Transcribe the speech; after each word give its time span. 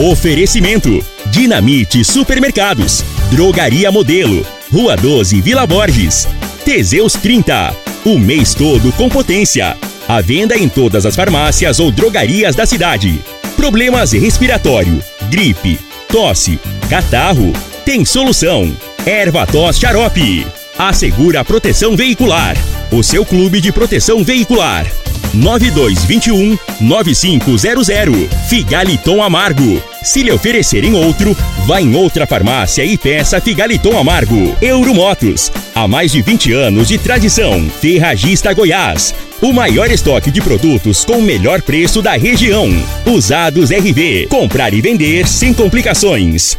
Oferecimento: 0.00 1.04
Dinamite 1.26 2.02
Supermercados, 2.06 3.04
Drogaria 3.30 3.92
Modelo, 3.92 4.46
Rua 4.72 4.96
12, 4.96 5.42
Vila 5.42 5.66
Borges. 5.66 6.26
Teseus 6.64 7.12
30, 7.12 7.76
o 8.06 8.18
mês 8.18 8.54
todo 8.54 8.90
com 8.92 9.10
potência. 9.10 9.76
A 10.08 10.22
venda 10.22 10.56
em 10.56 10.70
todas 10.70 11.04
as 11.04 11.14
farmácias 11.14 11.78
ou 11.78 11.90
drogarias 11.90 12.56
da 12.56 12.64
cidade. 12.64 13.20
Problemas 13.56 14.12
respiratório, 14.12 15.04
gripe, 15.28 15.78
tosse, 16.08 16.58
catarro, 16.88 17.52
tem 17.84 18.02
solução. 18.02 18.74
Erva 19.04 19.46
tos 19.46 19.78
xarope. 19.78 20.46
Assegura 20.78 21.44
proteção 21.44 21.94
veicular. 21.94 22.56
O 22.90 23.02
seu 23.02 23.22
clube 23.22 23.60
de 23.60 23.70
proteção 23.70 24.24
veicular. 24.24 24.90
9221 25.34 26.58
9500. 26.80 28.28
Figaliton 28.48 29.22
Amargo. 29.22 29.82
Se 30.02 30.22
lhe 30.22 30.32
oferecerem 30.32 30.94
outro, 30.94 31.36
vá 31.66 31.80
em 31.80 31.94
outra 31.94 32.26
farmácia 32.26 32.84
e 32.84 32.96
peça 32.96 33.40
Figaliton 33.40 33.98
Amargo. 33.98 34.56
Euromotos. 34.60 35.52
Há 35.74 35.86
mais 35.86 36.12
de 36.12 36.22
20 36.22 36.52
anos 36.52 36.88
de 36.88 36.98
tradição. 36.98 37.68
Ferragista 37.80 38.52
Goiás. 38.52 39.14
O 39.42 39.52
maior 39.52 39.90
estoque 39.90 40.30
de 40.30 40.40
produtos 40.40 41.04
com 41.04 41.18
o 41.18 41.22
melhor 41.22 41.62
preço 41.62 42.02
da 42.02 42.12
região. 42.12 42.68
Usados 43.06 43.70
RV. 43.70 44.26
Comprar 44.28 44.74
e 44.74 44.80
vender 44.80 45.26
sem 45.26 45.54
complicações. 45.54 46.58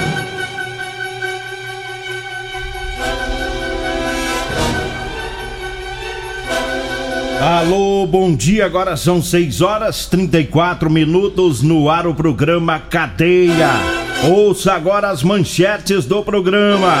Alô, 7.41 8.05
bom 8.05 8.35
dia. 8.35 8.67
Agora 8.67 8.95
são 8.95 9.19
6 9.19 9.61
horas 9.61 10.05
34 10.05 10.91
minutos 10.91 11.63
no 11.63 11.89
ar 11.89 12.05
o 12.05 12.13
programa 12.13 12.77
Cadeia. 12.77 13.71
Ouça 14.29 14.73
agora 14.73 15.09
as 15.09 15.23
manchetes 15.23 16.05
do 16.05 16.21
programa. 16.21 16.93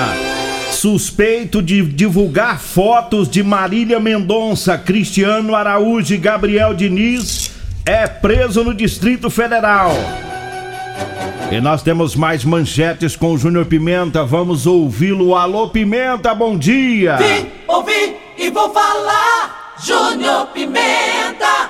Suspeito 0.71 1.61
de 1.61 1.83
divulgar 1.83 2.59
fotos 2.59 3.29
de 3.29 3.43
Marília 3.43 3.99
Mendonça, 3.99 4.79
Cristiano 4.79 5.53
Araújo 5.53 6.15
e 6.15 6.17
Gabriel 6.17 6.73
Diniz 6.73 7.51
é 7.85 8.07
preso 8.07 8.63
no 8.63 8.73
Distrito 8.73 9.29
Federal. 9.29 9.91
E 11.51 11.61
nós 11.61 11.83
temos 11.83 12.15
mais 12.15 12.43
manchetes 12.43 13.15
com 13.15 13.33
o 13.33 13.37
Júnior 13.37 13.67
Pimenta. 13.67 14.25
Vamos 14.25 14.65
ouvi-lo. 14.65 15.35
Alô, 15.35 15.69
Pimenta, 15.69 16.33
bom 16.33 16.57
dia. 16.57 17.17
Vim, 17.17 17.45
ouvi 17.67 18.15
e 18.39 18.49
vou 18.49 18.73
falar. 18.73 19.60
Júnior 19.83 20.47
Pimenta. 20.47 21.69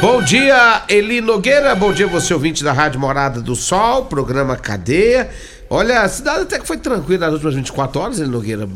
Bom 0.00 0.22
dia, 0.22 0.82
Eli 0.88 1.20
Nogueira. 1.20 1.74
Bom 1.74 1.92
dia, 1.92 2.06
você 2.06 2.32
ouvinte 2.34 2.62
da 2.62 2.72
Rádio 2.72 3.00
Morada 3.00 3.40
do 3.40 3.54
Sol, 3.56 4.06
programa 4.06 4.56
Cadeia. 4.56 5.30
Olha, 5.70 6.02
a 6.02 6.08
cidade 6.08 6.42
até 6.42 6.58
que 6.58 6.66
foi 6.66 6.76
tranquila 6.76 7.26
nas 7.26 7.34
últimas 7.34 7.54
24 7.54 8.00
horas, 8.00 8.18
Eli 8.20 8.28
Nogueira. 8.28 8.68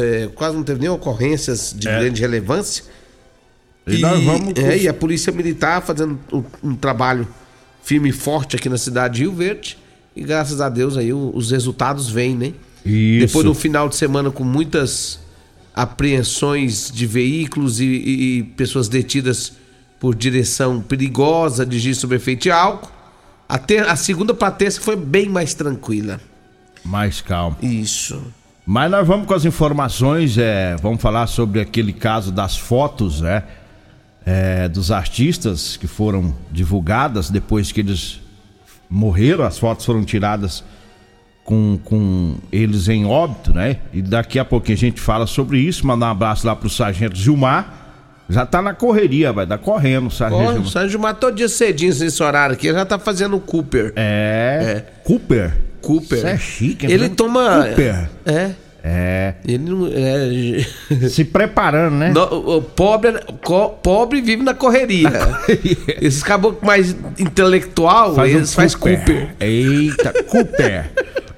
É, 0.00 0.28
quase 0.34 0.56
não 0.56 0.62
teve 0.62 0.80
nem 0.80 0.88
ocorrências 0.88 1.74
de 1.76 1.88
É. 1.88 1.98
grande 1.98 2.20
relevância. 2.20 2.84
E 3.86 3.98
nós 3.98 4.22
vamos. 4.22 4.54
é, 4.56 4.78
e 4.78 4.88
a 4.88 4.94
Polícia 4.94 5.32
Militar 5.32 5.82
fazendo 5.82 6.18
um, 6.32 6.44
um 6.62 6.74
trabalho 6.76 7.26
firme 7.82 8.10
e 8.10 8.12
forte 8.12 8.54
aqui 8.56 8.68
na 8.68 8.78
cidade 8.78 9.14
de 9.16 9.22
Rio 9.22 9.32
Verde. 9.34 9.76
E 10.14 10.22
graças 10.22 10.60
a 10.60 10.68
Deus 10.68 10.96
aí 10.96 11.12
o- 11.12 11.32
os 11.34 11.50
resultados 11.50 12.08
vêm, 12.08 12.36
né? 12.36 12.52
Isso. 12.86 13.26
Depois 13.26 13.44
do 13.44 13.54
final 13.54 13.88
de 13.88 13.96
semana 13.96 14.30
com 14.30 14.44
muitas 14.44 15.18
apreensões 15.74 16.90
de 16.90 17.06
veículos 17.06 17.80
e, 17.80 17.84
e- 17.84 18.38
e 18.38 18.42
pessoas 18.42 18.88
detidas 18.88 19.52
por 20.00 20.14
direção 20.14 20.80
perigosa, 20.80 21.64
dirigir 21.64 21.94
sob 21.94 22.14
efeito 22.14 22.42
de 22.42 22.50
álcool, 22.50 22.90
a, 23.48 23.58
ter- 23.58 23.86
a 23.88 23.94
segunda 23.96 24.34
pra 24.34 24.50
terça 24.50 24.80
foi 24.80 24.96
bem 24.96 25.28
mais 25.28 25.54
tranquila. 25.54 26.20
Mais 26.84 27.20
calmo. 27.20 27.56
Isso. 27.62 28.20
Mas 28.66 28.90
nós 28.90 29.06
vamos 29.06 29.26
com 29.26 29.34
as 29.34 29.44
informações, 29.44 30.36
é, 30.38 30.76
vamos 30.76 31.00
falar 31.00 31.26
sobre 31.26 31.60
aquele 31.60 31.92
caso 31.92 32.30
das 32.32 32.56
fotos, 32.56 33.20
né? 33.20 33.42
é, 34.24 34.68
dos 34.68 34.90
artistas 34.92 35.76
que 35.76 35.86
foram 35.88 36.32
divulgadas 36.50 37.28
depois 37.28 37.72
que 37.72 37.80
eles 37.80 38.20
morreram, 38.88 39.44
as 39.44 39.58
fotos 39.58 39.84
foram 39.84 40.04
tiradas 40.04 40.62
com, 41.44 41.78
com 41.84 42.36
eles 42.52 42.88
em 42.88 43.04
óbito, 43.04 43.52
né? 43.52 43.76
E 43.92 44.00
daqui 44.02 44.38
a 44.38 44.44
pouquinho 44.44 44.76
a 44.76 44.80
gente 44.80 45.00
fala 45.00 45.26
sobre 45.26 45.58
isso. 45.58 45.86
Mandar 45.86 46.06
um 46.06 46.10
abraço 46.10 46.46
lá 46.46 46.54
pro 46.54 46.70
Sargento 46.70 47.16
Gilmar. 47.16 47.78
Já 48.30 48.46
tá 48.46 48.62
na 48.62 48.72
correria, 48.72 49.32
vai 49.32 49.44
dar 49.44 49.58
correndo, 49.58 50.06
o 50.06 50.10
Sargento 50.10 50.42
o 50.42 50.52
Gilmar. 50.52 50.70
Sérgio 50.70 50.90
Gilmar 50.90 51.14
todo 51.16 51.34
dia 51.34 51.48
cedinho 51.48 51.94
nesse 51.94 52.22
horário 52.22 52.54
aqui, 52.54 52.72
já 52.72 52.84
tá 52.84 52.98
fazendo 52.98 53.38
Cooper. 53.40 53.92
É. 53.96 54.82
Cooper. 55.04 55.52
Cooper. 55.82 56.18
Isso 56.18 56.26
é 56.26 56.38
chique, 56.38 56.86
né? 56.86 56.94
Ele 56.94 57.08
toma. 57.10 57.66
Cooper. 57.68 58.08
É. 58.24 58.50
É. 58.84 59.34
Ele 59.46 59.58
não. 59.58 59.86
É, 59.92 61.06
Se 61.10 61.24
preparando, 61.24 61.94
né? 61.96 62.10
No- 62.10 62.56
o, 62.56 62.62
pobre, 62.62 63.12
co- 63.44 63.68
pobre 63.68 64.20
vive 64.20 64.42
na 64.42 64.54
correria. 64.54 65.08
Esses 66.00 66.22
caboclos 66.22 66.62
mais 66.64 66.96
intelectual, 67.18 68.14
Faz 68.14 68.32
um 68.32 68.36
eles 68.38 68.54
faz 68.54 68.74
Cooper. 68.74 69.34
Eita, 69.40 70.12
Cooper. 70.24 70.90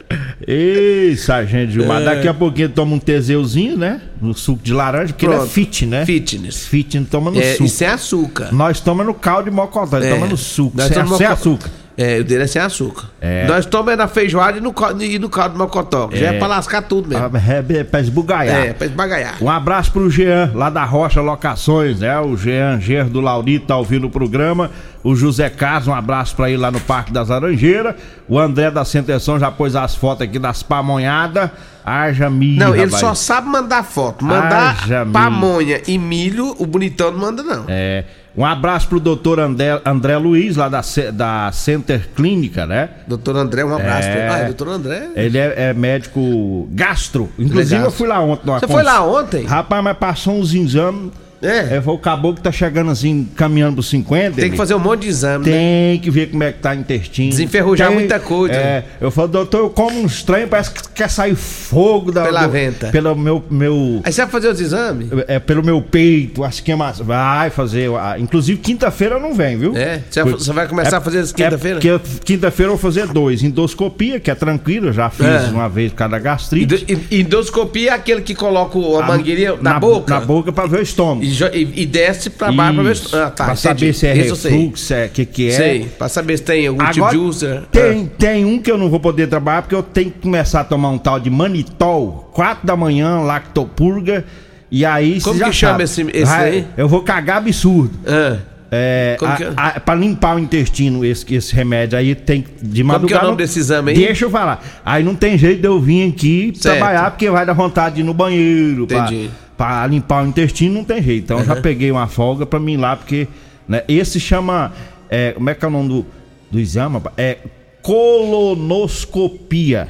Ei, 0.46 1.16
Sargento 1.16 1.72
Gilmar, 1.72 2.02
É. 2.02 2.04
daqui 2.04 2.28
a 2.28 2.34
pouquinho 2.34 2.68
toma 2.68 2.94
um 2.94 2.98
teseuzinho, 2.98 3.76
né? 3.76 4.00
No 4.20 4.34
suco 4.34 4.62
de 4.62 4.72
laranja, 4.72 5.12
porque 5.12 5.24
ele 5.26 5.32
é 5.34 5.36
Pronto. 5.38 5.50
fit, 5.50 5.86
né? 5.86 6.04
Fitness. 6.04 6.66
Fit 6.66 6.98
não 6.98 7.06
toma 7.06 7.30
no 7.30 7.40
É, 7.40 7.52
suco. 7.52 7.64
e 7.64 7.68
sem 7.68 7.86
açúcar. 7.88 8.52
Nós 8.52 8.80
toma 8.80 9.02
no 9.04 9.14
caldo 9.14 9.48
de 9.50 9.56
mocotó, 9.56 9.96
ele 9.96 10.06
É. 10.06 10.10
toma 10.14 10.26
no 10.26 10.36
suco, 10.36 10.76
Nós 10.76 10.86
sem, 10.88 10.96
tomamos 10.96 11.16
sem 11.18 11.26
açúcar. 11.26 11.70
É, 11.96 12.18
o 12.18 12.24
dele 12.24 12.42
é 12.42 12.46
sem 12.48 12.60
açúcar. 12.60 13.04
É. 13.20 13.46
Nós 13.46 13.64
tomamos 13.66 13.96
na 13.96 14.08
feijoada 14.08 14.58
e 14.58 14.60
no, 14.60 14.74
e 15.00 15.18
no 15.18 15.28
caldo 15.28 15.52
de 15.52 15.58
mocotó. 15.58 16.08
que 16.08 16.16
Já 16.18 16.32
é 16.32 16.36
É. 16.36 16.38
pra 16.38 16.48
lascar 16.48 16.82
tudo 16.82 17.08
mesmo. 17.08 17.24
Ah, 17.24 17.40
É, 17.72 17.76
é 17.78 17.84
pra 17.84 18.00
esbugaiar. 18.00 18.66
É, 18.66 18.72
pra 18.72 18.86
esbagaiar. 18.86 19.36
Um 19.40 19.48
abraço 19.48 19.92
pro 19.92 20.10
Jean, 20.10 20.50
lá 20.54 20.68
da 20.70 20.84
Rocha 20.84 21.20
Locações, 21.20 22.00
né? 22.00 22.18
O 22.18 22.36
Jean 22.36 22.80
Ger 22.80 23.04
do 23.04 23.20
Laurito 23.20 23.66
tá 23.66 23.76
ouvindo 23.76 24.08
o 24.08 24.10
programa. 24.10 24.70
O 25.04 25.14
José 25.14 25.48
Carlos, 25.48 25.86
um 25.86 25.94
abraço 25.94 26.34
pra 26.34 26.48
ele 26.48 26.58
lá 26.58 26.70
no 26.70 26.80
Parque 26.80 27.12
das 27.12 27.28
Laranjeiras. 27.28 27.94
O 28.28 28.38
André 28.40 28.70
da 28.70 28.84
Centeção 28.84 29.38
já 29.38 29.50
pôs 29.50 29.76
as 29.76 29.94
fotos 29.94 30.22
aqui 30.26 30.38
das 30.38 30.62
pamonhadas. 30.62 31.50
Haja 31.84 32.30
milho, 32.30 32.58
Não, 32.60 32.74
ele 32.74 32.84
rapaz. 32.86 33.00
só 33.00 33.14
sabe 33.14 33.48
mandar 33.48 33.82
foto. 33.84 34.24
Mandar 34.24 34.76
Haja 34.82 35.00
milho. 35.04 35.12
pamonha 35.12 35.80
e 35.86 35.98
milho, 35.98 36.54
o 36.58 36.66
bonitão 36.66 37.10
não 37.10 37.18
manda, 37.18 37.42
não. 37.42 37.64
É, 37.68 38.04
um 38.36 38.44
abraço 38.44 38.88
pro 38.88 38.98
doutor 38.98 39.38
André, 39.38 39.80
André 39.84 40.16
Luiz, 40.16 40.56
lá 40.56 40.68
da, 40.68 40.80
da 41.12 41.50
Center 41.52 42.08
Clínica, 42.16 42.66
né? 42.66 42.88
Doutor 43.06 43.36
André, 43.36 43.64
um 43.64 43.74
abraço. 43.74 44.08
É. 44.08 44.28
Ah, 44.28 44.44
doutor 44.44 44.68
André. 44.68 45.08
Ele 45.14 45.38
é, 45.38 45.54
é 45.70 45.74
médico 45.74 46.66
gastro. 46.72 47.30
Inclusive, 47.38 47.74
Legal. 47.74 47.84
eu 47.86 47.90
fui 47.92 48.08
lá 48.08 48.20
ontem. 48.20 48.44
Você 48.46 48.66
cons- 48.66 48.74
foi 48.74 48.82
lá 48.82 49.04
ontem? 49.06 49.44
Rapaz, 49.44 49.84
mas 49.84 49.96
passou 49.98 50.38
uns 50.40 50.52
exames. 50.54 51.12
É. 51.44 51.76
É, 51.76 51.82
o 51.84 51.98
caboclo 51.98 52.42
tá 52.42 52.50
chegando 52.50 52.90
assim, 52.90 53.28
caminhando 53.36 53.74
pros 53.74 53.88
50. 53.88 54.40
Tem 54.40 54.50
que 54.50 54.56
fazer 54.56 54.74
um 54.74 54.78
monte 54.78 55.02
de 55.02 55.08
exame, 55.08 55.46
né? 55.46 55.52
Tem 55.52 56.00
que 56.00 56.10
ver 56.10 56.30
como 56.30 56.42
é 56.42 56.52
que 56.52 56.58
tá 56.58 56.70
o 56.72 56.74
intestino. 56.74 57.30
Desenferrujar 57.30 57.88
Tem- 57.88 57.98
muita 57.98 58.18
coisa. 58.18 58.54
É, 58.54 58.84
eu 59.00 59.10
falo, 59.10 59.28
doutor, 59.28 59.58
eu 59.58 59.70
como 59.70 60.00
um 60.00 60.06
estranho, 60.06 60.48
parece 60.48 60.70
que 60.70 60.80
quer 60.94 61.08
sair 61.10 61.34
fogo 61.34 62.10
da 62.12 62.22
Pela 62.24 62.46
do- 62.46 62.52
venta. 62.52 62.88
Pelo 62.88 63.14
meu, 63.14 63.44
meu 63.50 64.00
Aí 64.04 64.12
você 64.12 64.22
vai 64.22 64.30
fazer 64.30 64.48
os 64.48 64.60
exames? 64.60 65.08
é, 65.28 65.38
pelo 65.38 65.62
meu 65.64 65.80
peito, 65.82 66.42
a 66.44 66.48
esquema. 66.48 66.92
Vai 66.92 67.50
fazer. 67.50 67.90
ah, 67.96 68.16
Inclusive, 68.18 68.58
quinta-feira 68.60 69.18
não 69.18 69.34
vem, 69.34 69.56
viu? 69.58 69.76
É? 69.76 70.00
Você 70.10 70.52
vai- 70.52 70.66
começar 70.68 70.98
a 70.98 71.00
fazer 71.00 71.24
quinta-feira? 71.32 71.78
É 71.78 71.80
porque 71.80 71.88
eu- 71.88 72.00
quinta-feira 72.24 72.72
eu 72.72 72.76
vou 72.76 72.82
fazer 72.92 73.06
dois. 73.08 73.42
Endoscopia, 73.42 74.18
que 74.20 74.30
é 74.30 74.34
tranquilo, 74.34 74.88
eu 74.88 74.92
já 74.92 75.10
fiz 75.10 75.26
É. 75.26 75.48
uma 75.50 75.68
vez 75.68 75.92
cada 75.92 76.18
gastrite. 76.18 76.86
Endoscopia 77.10 77.90
é 77.90 77.94
aquele 77.94 78.20
que 78.22 78.34
coloca 78.34 78.78
a 78.78 79.04
A- 79.04 79.06
mangueirinha 79.08 79.56
na, 79.60 79.74
na 79.74 79.80
boca 79.80 80.14
Na 80.14 80.20
boca 80.20 80.52
pra 80.52 80.66
ver 80.66 80.80
o 80.80 80.82
estômago. 80.82 81.24
E, 81.52 81.86
desce 81.86 82.30
pra 82.30 82.50
baixo 82.52 82.74
pra 82.74 82.82
ver. 82.82 83.24
Ah, 83.26 83.30
tá. 83.30 83.44
pra 83.46 83.56
saber 83.56 83.92
se 83.94 84.06
é 84.06 84.12
refluxo, 84.12 84.92
é 84.94 85.06
o 85.06 85.08
que, 85.10 85.24
que 85.26 85.48
é. 85.48 85.50
Sei. 85.52 85.84
Pra 85.98 86.08
saber 86.08 86.36
se 86.36 86.42
tem 86.44 86.66
algum 86.66 86.84
tipo 86.86 86.98
Agora, 87.04 87.12
de 87.12 87.18
úlcera. 87.18 87.64
tem, 87.70 88.06
tem 88.06 88.44
um 88.44 88.58
que 88.60 88.70
eu 88.70 88.78
não 88.78 88.88
vou 88.88 89.00
poder 89.00 89.26
trabalhar 89.28 89.62
porque 89.62 89.74
eu 89.74 89.82
tenho 89.82 90.10
que 90.10 90.20
começar 90.20 90.60
a 90.60 90.64
tomar 90.64 90.90
um 90.90 90.98
tal 90.98 91.18
de 91.20 91.30
manitol, 91.30 92.30
4 92.34 92.66
da 92.66 92.76
manhã, 92.76 93.20
lactopurga. 93.20 94.24
E 94.70 94.84
aí 94.84 95.20
Como 95.20 95.38
que 95.38 95.52
chama 95.52 95.72
sabe. 95.72 95.84
esse- 95.84 96.02
esse 96.12 96.24
Vai- 96.24 96.50
daí? 96.50 96.66
Eu 96.76 96.88
vou 96.88 97.02
cagar 97.02 97.36
absurdo. 97.38 97.92
Ah. 98.06 98.38
É, 98.76 99.14
Como 99.20 99.30
é? 99.30 99.52
a- 99.56 99.78
pra 99.78 99.94
limpar 99.94 100.34
o 100.34 100.38
intestino, 100.40 101.04
esse, 101.04 101.32
esse 101.32 101.54
remédio 101.54 101.96
aí 101.96 102.12
tem 102.16 102.42
que- 102.42 102.50
de 102.60 102.82
madrugada. 102.82 103.06
que 103.20 103.24
é 103.24 103.24
o 103.24 103.30
nome 103.30 103.36
desse 103.38 103.60
exame 103.60 103.92
aí? 103.92 103.96
Deixa 103.98 104.24
eu 104.24 104.30
falar. 104.30 104.64
Aí 104.84 105.04
não 105.04 105.14
tem 105.14 105.38
jeito 105.38 105.60
de 105.60 105.68
eu 105.68 105.78
vir 105.80 106.10
aqui 106.10 106.52
Certo. 106.56 106.76
trabalhar, 106.78 107.08
porque 107.12 107.30
vai 107.30 107.46
dar 107.46 107.52
vontade 107.52 107.96
de 107.96 108.00
ir 108.00 108.04
no 108.04 108.12
banheiro. 108.12 108.82
Entendi. 108.84 109.28
pra 109.28 109.43
limpar 109.88 110.24
o 110.24 110.28
intestino 110.28 110.74
não 110.74 110.84
tem 110.84 111.02
jeito. 111.02 111.24
Então 111.24 111.38
eu 111.38 111.44
já 111.44 111.56
peguei 111.56 111.90
uma 111.90 112.06
folga 112.06 112.44
pra 112.46 112.58
mim 112.60 112.74
ir 112.74 112.78
lá, 112.78 112.96
porque 112.96 113.26
né, 113.68 113.82
esse 113.88 114.18
chama. 114.20 114.72
é, 115.08 115.32
como 115.32 115.48
é 115.50 115.54
que 115.54 115.64
é 115.64 115.68
o 115.68 115.70
nome 115.70 115.88
do, 115.88 116.06
do 116.50 116.60
exame? 116.60 117.00
É 117.16 117.38
colonoscopia. 117.82 119.88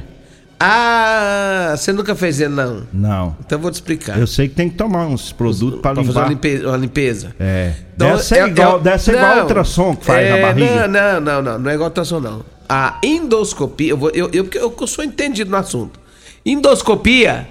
Ah, 0.59 1.75
você 1.77 1.91
nunca 1.91 2.15
fez 2.15 2.39
ele, 2.39 2.53
não? 2.53 2.83
Não. 2.93 3.35
Então 3.45 3.57
eu 3.57 3.61
vou 3.61 3.69
te 3.69 3.73
explicar. 3.75 4.17
Eu 4.17 4.25
sei 4.25 4.47
que 4.47 4.55
tem 4.55 4.69
que 4.69 4.75
tomar 4.75 5.05
uns 5.05 5.31
produtos 5.33 5.81
pra 5.81 5.93
Pra 5.93 6.03
fazer 6.03 6.17
uma 6.17 6.27
limpar. 6.27 6.47
limpeza. 6.49 6.67
Uma 6.69 6.77
limpeza. 6.77 7.35
É. 7.39 7.73
Então, 7.93 8.07
deve 8.11 8.23
ser 8.23 8.35
é- 8.39 8.47
igual, 8.47 8.77
é- 8.77 8.81
deve 8.81 9.03
ser 9.03 9.15
igual 9.15 9.29
não, 9.31 9.37
o 9.37 9.41
ultrassom 9.41 9.95
que 9.95 10.05
faz 10.05 10.25
é, 10.25 10.29
na 10.41 10.47
barriga. 10.47 10.87
Não, 10.87 10.87
não, 10.87 11.21
não, 11.21 11.41
não, 11.41 11.59
não 11.59 11.71
é 11.71 11.73
igual 11.73 11.89
ultrassom, 11.89 12.19
não. 12.21 12.41
A 12.69 12.97
endoscopia, 13.03 13.91
eu, 13.91 13.97
vou, 13.97 14.09
eu, 14.11 14.29
eu, 14.33 14.47
eu, 14.53 14.75
eu 14.79 14.87
sou 14.87 15.03
entendido 15.03 15.51
no 15.51 15.57
assunto. 15.57 15.99
Endoscopia, 16.45 17.47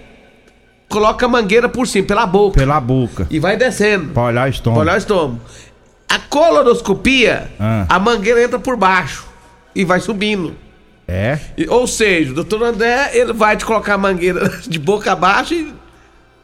coloca 0.94 1.26
a 1.26 1.28
mangueira 1.28 1.68
por 1.68 1.86
cima, 1.88 2.06
pela 2.06 2.24
boca. 2.24 2.58
Pela 2.58 2.80
boca. 2.80 3.26
E 3.28 3.38
vai 3.40 3.56
descendo. 3.56 4.12
Pra 4.12 4.22
olhar 4.24 4.40
o 4.42 4.44
Pra 4.44 4.48
estômago. 4.50 4.80
olhar 4.80 4.94
o 4.94 4.98
estômago. 4.98 5.40
A 6.08 6.18
colonoscopia, 6.20 7.50
Ah. 7.58 7.86
a 7.88 7.98
mangueira 7.98 8.42
entra 8.42 8.58
por 8.60 8.76
baixo 8.76 9.26
e 9.74 9.84
vai 9.84 9.98
subindo. 10.00 10.54
É? 11.08 11.38
E- 11.58 11.66
ou 11.68 11.86
seja, 11.86 12.30
o 12.30 12.34
doutor 12.34 12.62
André, 12.62 13.10
ele 13.12 13.32
vai 13.32 13.56
te 13.56 13.64
colocar 13.64 13.94
a 13.94 13.98
mangueira 13.98 14.48
de 14.66 14.78
boca 14.78 15.10
abaixo 15.12 15.52
e, 15.52 15.74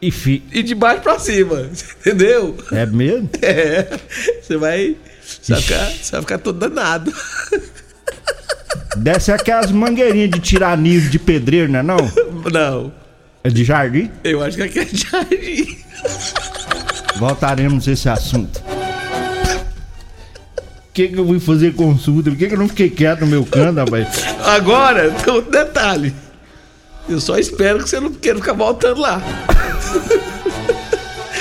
E 0.02 0.10
fi... 0.10 0.42
e 0.52 0.62
de 0.62 0.74
baixo 0.74 1.02
pra 1.02 1.18
cima. 1.18 1.68
Entendeu? 2.00 2.56
É 2.72 2.84
mesmo? 2.86 3.30
É. 3.40 3.98
Você 4.42 4.56
vai. 4.56 4.96
Você 5.22 5.52
vai, 5.52 5.62
ficar, 5.62 5.86
você 5.90 6.10
vai 6.12 6.20
ficar 6.22 6.38
todo 6.38 6.58
danado. 6.58 7.12
Ser 9.20 9.32
aquelas 9.32 9.70
mangueirinhas 9.70 10.30
de 10.30 10.40
tirar 10.40 10.76
nível 10.76 11.08
de 11.08 11.18
pedreiro, 11.18 11.70
né? 11.70 11.82
Não? 11.82 11.96
Não. 12.52 12.92
É 13.42 13.48
de 13.48 13.64
jardim? 13.64 14.10
Eu 14.22 14.42
acho 14.42 14.56
que 14.56 14.62
aqui 14.62 14.80
é 14.80 14.88
jardim. 14.92 15.78
Voltaremos 17.16 17.88
a 17.88 17.92
esse 17.92 18.08
assunto. 18.08 18.60
Por 18.60 18.72
que, 20.92 21.08
que 21.08 21.18
eu 21.18 21.26
fui 21.26 21.40
fazer 21.40 21.74
consulta? 21.74 22.30
Por 22.30 22.38
que, 22.38 22.48
que 22.48 22.54
eu 22.54 22.58
não 22.58 22.68
fiquei 22.68 22.90
quieto 22.90 23.20
no 23.20 23.28
meu 23.28 23.46
canto, 23.46 23.78
rapaz? 23.78 24.08
Agora, 24.44 25.10
tem 25.10 25.32
outro 25.32 25.50
detalhe. 25.50 26.14
Eu 27.08 27.20
só 27.20 27.38
espero 27.38 27.82
que 27.82 27.88
você 27.88 27.98
não 27.98 28.12
queira 28.12 28.38
ficar 28.38 28.52
voltando 28.52 29.00
lá. 29.00 29.22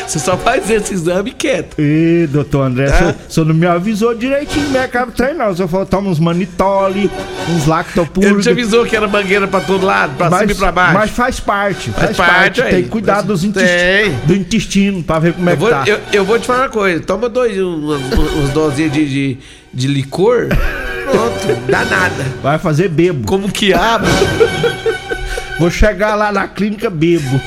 Você 0.10 0.18
só 0.18 0.36
faz 0.36 0.68
esse 0.72 0.92
exame 0.92 1.30
quieto. 1.32 1.76
Ê, 1.78 2.26
doutor 2.32 2.64
André, 2.64 2.86
É? 2.86 2.90
só, 2.98 3.16
só 3.30 3.46
não 3.46 3.54
me 3.54 3.68
avisou 3.68 4.16
direitinho 4.16 4.66
no 4.66 4.72
mercado 4.72 5.12
treino, 5.12 5.38
não. 5.38 5.56
Só 5.56 5.68
falou, 5.68 5.86
toma 5.86 6.10
uns 6.10 6.18
manitole, 6.20 7.12
uns 7.48 7.62
Ele 7.62 7.70
lactopurga. 7.70 8.42
te 8.42 8.50
avisou 8.50 8.86
que 8.88 8.96
era 8.96 9.08
mangueira 9.08 9.48
pra 9.48 9.60
todo 9.62 9.86
lado, 9.86 10.16
pra 10.18 10.32
cima 10.40 10.52
e 10.52 10.56
pra 10.56 10.72
baixo. 10.72 10.94
Mas 10.96 11.12
faz 11.12 11.40
parte, 11.40 11.92
faz, 11.92 12.06
Faz 12.06 12.18
parte. 12.18 12.60
parte. 12.62 12.74
Tem 12.74 12.84
que 12.84 12.90
cuidar 12.90 13.22
dos 13.22 13.42
Tem. 13.42 13.50
intestinos, 13.52 14.22
do 14.26 14.36
intestino 14.36 15.04
pra 15.04 15.20
ver 15.20 15.34
como 15.34 15.48
é 15.48 15.54
Eu 15.54 15.58
que 15.58 15.62
vou, 15.62 15.70
tá. 15.70 15.84
eu, 15.86 16.00
eu 16.12 16.26
vou 16.26 16.40
te 16.40 16.48
falar 16.48 16.62
uma 16.64 16.70
coisa. 16.70 17.00
Toma 17.04 17.30
dois, 17.30 17.56
uns, 17.60 18.02
uns 18.36 18.50
dosinhos 18.50 18.92
de, 18.92 19.06
de, 19.08 19.38
de 19.72 19.88
licor. 19.88 20.48
Pronto, 21.12 21.62
dá 21.70 21.86
nada. 21.86 22.26
Vai 22.42 22.58
fazer 22.58 22.88
bebo. 22.90 23.28
Como 23.28 23.52
quiabo. 23.52 24.08
Vou 25.60 25.70
chegar 25.70 26.16
lá 26.16 26.32
na 26.32 26.48
clínica 26.48 26.90
bebo. 26.90 27.40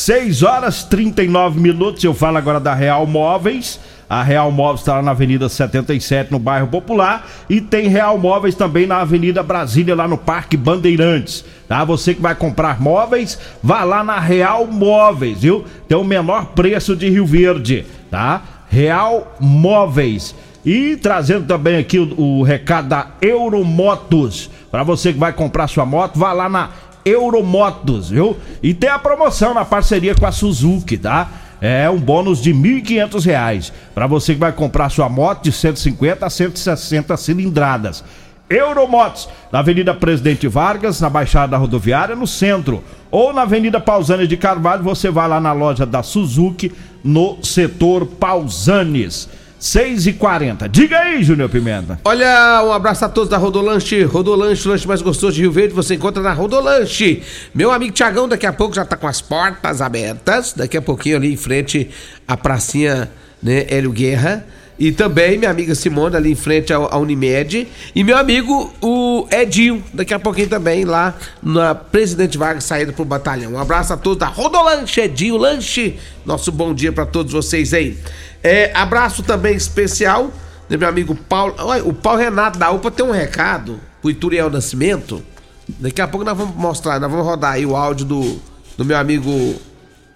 6 0.00 0.42
horas 0.42 0.82
39 0.82 1.60
minutos. 1.60 2.02
Eu 2.02 2.14
falo 2.14 2.38
agora 2.38 2.58
da 2.58 2.72
Real 2.72 3.06
Móveis. 3.06 3.78
A 4.08 4.22
Real 4.22 4.50
Móveis 4.50 4.80
está 4.80 4.94
lá 4.94 5.02
na 5.02 5.10
Avenida 5.10 5.46
77, 5.46 6.32
no 6.32 6.38
bairro 6.38 6.68
Popular. 6.68 7.28
E 7.50 7.60
tem 7.60 7.86
Real 7.86 8.16
Móveis 8.16 8.54
também 8.54 8.86
na 8.86 9.02
Avenida 9.02 9.42
Brasília, 9.42 9.94
lá 9.94 10.08
no 10.08 10.16
Parque 10.16 10.56
Bandeirantes. 10.56 11.44
Tá? 11.68 11.84
Você 11.84 12.14
que 12.14 12.22
vai 12.22 12.34
comprar 12.34 12.80
móveis, 12.80 13.38
vá 13.62 13.84
lá 13.84 14.02
na 14.02 14.18
Real 14.18 14.66
Móveis, 14.66 15.42
viu? 15.42 15.66
Tem 15.86 15.98
o 15.98 16.02
menor 16.02 16.46
preço 16.46 16.96
de 16.96 17.10
Rio 17.10 17.26
Verde, 17.26 17.84
tá? 18.10 18.42
Real 18.70 19.36
Móveis. 19.38 20.34
E 20.64 20.96
trazendo 20.96 21.46
também 21.46 21.76
aqui 21.76 21.98
o, 21.98 22.18
o 22.18 22.42
recado 22.42 22.88
da 22.88 23.08
Euromotos. 23.20 24.50
Para 24.70 24.82
você 24.82 25.12
que 25.12 25.18
vai 25.18 25.32
comprar 25.34 25.68
sua 25.68 25.84
moto, 25.84 26.18
vá 26.18 26.32
lá 26.32 26.48
na 26.48 26.70
Euromotos, 27.04 28.10
viu? 28.10 28.36
E 28.62 28.74
tem 28.74 28.90
a 28.90 28.98
promoção 28.98 29.54
na 29.54 29.64
parceria 29.64 30.14
com 30.14 30.26
a 30.26 30.32
Suzuki, 30.32 30.98
tá? 30.98 31.30
É 31.60 31.90
um 31.90 31.98
bônus 31.98 32.40
de 32.40 32.54
1.500 32.54 33.24
reais 33.24 33.72
para 33.94 34.06
você 34.06 34.32
que 34.32 34.40
vai 34.40 34.52
comprar 34.52 34.88
sua 34.88 35.08
moto 35.08 35.44
de 35.44 35.52
150 35.52 36.24
a 36.24 36.30
160 36.30 37.16
cilindradas. 37.16 38.02
Euromotos, 38.48 39.28
na 39.52 39.60
Avenida 39.60 39.94
Presidente 39.94 40.48
Vargas, 40.48 41.00
na 41.00 41.08
Baixada 41.08 41.52
da 41.52 41.56
Rodoviária, 41.56 42.16
no 42.16 42.26
centro. 42.26 42.82
Ou 43.08 43.32
na 43.32 43.42
Avenida 43.42 43.78
Pausanes 43.78 44.28
de 44.28 44.36
Carvalho, 44.36 44.82
você 44.82 45.08
vai 45.08 45.28
lá 45.28 45.40
na 45.40 45.52
loja 45.52 45.86
da 45.86 46.02
Suzuki, 46.02 46.72
no 47.04 47.38
setor 47.44 48.06
Pausanes. 48.06 49.28
6 49.60 50.06
e 50.06 50.12
40 50.14 50.66
Diga 50.70 50.98
aí, 50.98 51.22
Júnior 51.22 51.50
Pimenta. 51.50 52.00
Olha, 52.02 52.62
um 52.64 52.72
abraço 52.72 53.04
a 53.04 53.08
todos 53.10 53.28
da 53.28 53.36
Rodolanche. 53.36 54.02
Rodolanche, 54.04 54.66
lanche 54.66 54.88
mais 54.88 55.02
gostoso 55.02 55.34
de 55.34 55.42
Rio 55.42 55.52
Verde, 55.52 55.74
você 55.74 55.94
encontra 55.94 56.22
na 56.22 56.32
Rodolanche. 56.32 57.22
Meu 57.54 57.70
amigo 57.70 57.92
Tiagão, 57.92 58.26
daqui 58.26 58.46
a 58.46 58.52
pouco 58.54 58.74
já 58.74 58.86
tá 58.86 58.96
com 58.96 59.06
as 59.06 59.20
portas 59.20 59.82
abertas. 59.82 60.54
Daqui 60.54 60.78
a 60.78 60.82
pouquinho 60.82 61.16
ali 61.16 61.30
em 61.30 61.36
frente 61.36 61.90
à 62.26 62.38
pracinha, 62.38 63.10
né, 63.42 63.66
Hélio 63.68 63.92
Guerra. 63.92 64.46
E 64.78 64.92
também 64.92 65.36
minha 65.36 65.50
amiga 65.50 65.74
Simone 65.74 66.16
ali 66.16 66.32
em 66.32 66.34
frente 66.34 66.72
à 66.72 66.96
Unimed. 66.96 67.68
E 67.94 68.02
meu 68.02 68.16
amigo, 68.16 68.72
o 68.80 69.28
Edinho, 69.30 69.84
daqui 69.92 70.14
a 70.14 70.18
pouquinho 70.18 70.48
também 70.48 70.86
lá 70.86 71.14
na 71.42 71.74
Presidente 71.74 72.38
Vargas, 72.38 72.64
saída 72.64 72.90
pro 72.90 73.04
batalhão. 73.04 73.52
Um 73.52 73.58
abraço 73.58 73.92
a 73.92 73.96
todos 73.98 74.18
da 74.18 74.26
Rodolanche, 74.26 75.02
Edinho 75.02 75.36
Lanche. 75.36 75.98
Nosso 76.24 76.50
bom 76.50 76.72
dia 76.72 76.92
pra 76.92 77.04
todos 77.04 77.30
vocês 77.30 77.74
aí. 77.74 77.98
É, 78.42 78.70
abraço 78.74 79.22
também 79.22 79.54
especial 79.54 80.30
do 80.68 80.78
meu 80.78 80.88
amigo 80.88 81.14
Paulo. 81.14 81.54
Olha, 81.58 81.84
o 81.84 81.92
Paulo 81.92 82.20
Renato 82.20 82.58
da 82.58 82.70
UPA 82.70 82.90
tem 82.90 83.04
um 83.04 83.10
recado 83.10 83.80
pro 84.00 84.10
Ituriel 84.10 84.48
Nascimento. 84.48 85.22
Daqui 85.68 86.00
a 86.00 86.08
pouco 86.08 86.24
nós 86.24 86.36
vamos 86.36 86.54
mostrar, 86.56 86.98
nós 86.98 87.10
vamos 87.10 87.26
rodar 87.26 87.52
aí 87.52 87.66
o 87.66 87.76
áudio 87.76 88.06
do, 88.06 88.40
do 88.76 88.84
meu 88.84 88.96
amigo 88.96 89.54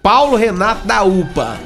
Paulo 0.02 0.36
Renato 0.36 0.86
da 0.86 1.02
UPA. 1.02 1.58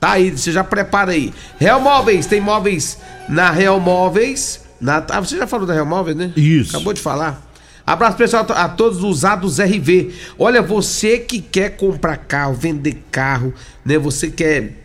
Tá 0.00 0.12
aí, 0.12 0.30
você 0.30 0.50
já 0.50 0.64
prepara 0.64 1.12
aí. 1.12 1.32
Real 1.58 1.80
Móveis, 1.80 2.26
tem 2.26 2.40
móveis 2.40 2.98
na 3.28 3.50
Real 3.50 3.78
Móveis. 3.78 4.62
Na, 4.80 5.04
ah, 5.08 5.20
você 5.20 5.36
já 5.36 5.46
falou 5.46 5.64
da 5.64 5.72
Real 5.72 5.86
Móveis, 5.86 6.16
né? 6.16 6.32
Isso. 6.34 6.74
Acabou 6.74 6.92
de 6.92 7.00
falar. 7.00 7.40
Abraço 7.86 8.16
pessoal 8.16 8.44
a 8.50 8.68
todos 8.68 8.98
os 8.98 9.04
usados 9.04 9.58
RV. 9.58 10.12
Olha, 10.38 10.60
você 10.60 11.18
que 11.18 11.40
quer 11.40 11.76
comprar 11.76 12.16
carro, 12.16 12.54
vender 12.54 13.04
carro, 13.10 13.54
né? 13.84 13.96
Você 13.98 14.28
quer 14.28 14.81